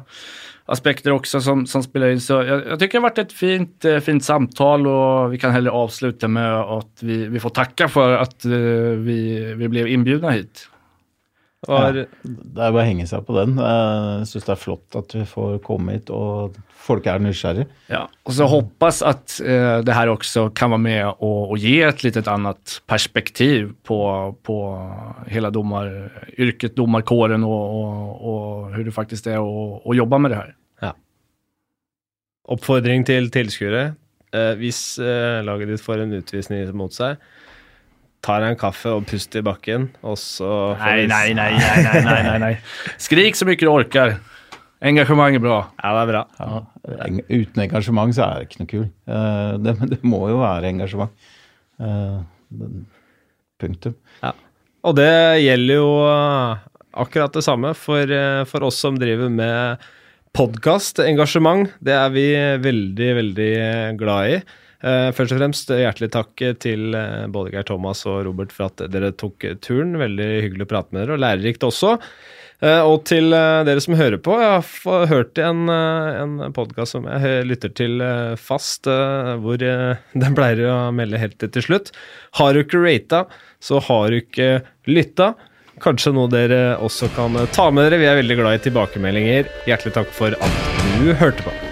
[0.66, 2.22] aspekter också som, som spelar in.
[2.22, 5.52] Så jag, jag tycker det har varit ett fint, eh, fint samtal och vi kan
[5.52, 10.68] hellre avsluta med att vi, vi får tacka för att vi, vi blev inbjudna hit.
[11.68, 11.92] Var,
[12.24, 13.52] Det er bare å henge seg på den.
[13.62, 17.68] Jeg syns det er flott at vi får komme hit, og folk er nysgjerrige.
[17.94, 21.76] Ja, og så hoppas at eh, det her også kan være med og, og gi
[21.86, 24.00] et litt annet perspektiv på,
[24.44, 24.56] på
[25.30, 29.54] hela domaryrket, domarkåren og, og, og hvordan det faktisk er å
[29.86, 30.50] jobbe jobba med det her.
[30.82, 30.92] Ja.
[32.52, 33.84] Oppfordring til tilskuere.
[34.34, 37.20] Eh, hvis eh, laget ditt får en utvisning mot seg,
[38.24, 41.78] tar en kaffe og puster i bakken, og så får nei, vi- nei, nei, nei,
[41.86, 42.02] nei.
[42.06, 42.54] nej, nej, nej.
[43.02, 44.18] Skrik så mye du orkar.
[44.82, 45.58] Engagemang er bra.
[45.84, 46.22] Ja, det er bra.
[46.40, 48.86] Ja, uten engasjement så er det ikke noe kul.
[49.14, 51.12] Eh, Det, men det må jo være engasjement.
[53.62, 53.94] Punktum.
[54.24, 54.32] Ja.
[54.90, 55.12] Og det
[55.44, 56.64] gjelder jo eh,
[57.04, 59.78] akkurat det samme for, eh, for oss som driver med
[60.34, 61.00] podkast.
[61.06, 62.26] Engasjement, det er vi
[62.66, 63.52] veldig, veldig
[64.02, 64.42] glad i.
[64.82, 68.82] Eh, Først og fremst hjertelig takk til eh, både Geir Thomas og Robert for at
[68.90, 69.94] dere tok turen.
[70.02, 72.00] Veldig hyggelig å prate med dere, og lærerikt også.
[72.62, 76.94] Eh, Og til eh, dere som hører på, jeg har hørt en, eh, en podkast
[76.96, 78.04] som jeg lytter til
[78.38, 79.62] fast, hvor
[80.24, 81.94] den pleier å melde helt til slutt.
[82.38, 83.26] Har du ikke rata,
[83.62, 84.52] så har du ikke
[84.90, 85.34] lytta.
[85.82, 88.02] Kanskje noe dere også kan ta med dere.
[88.04, 89.50] Vi er veldig glad i tilbakemeldinger.
[89.66, 90.64] Hjertelig takk for at
[91.02, 91.71] du hørte på.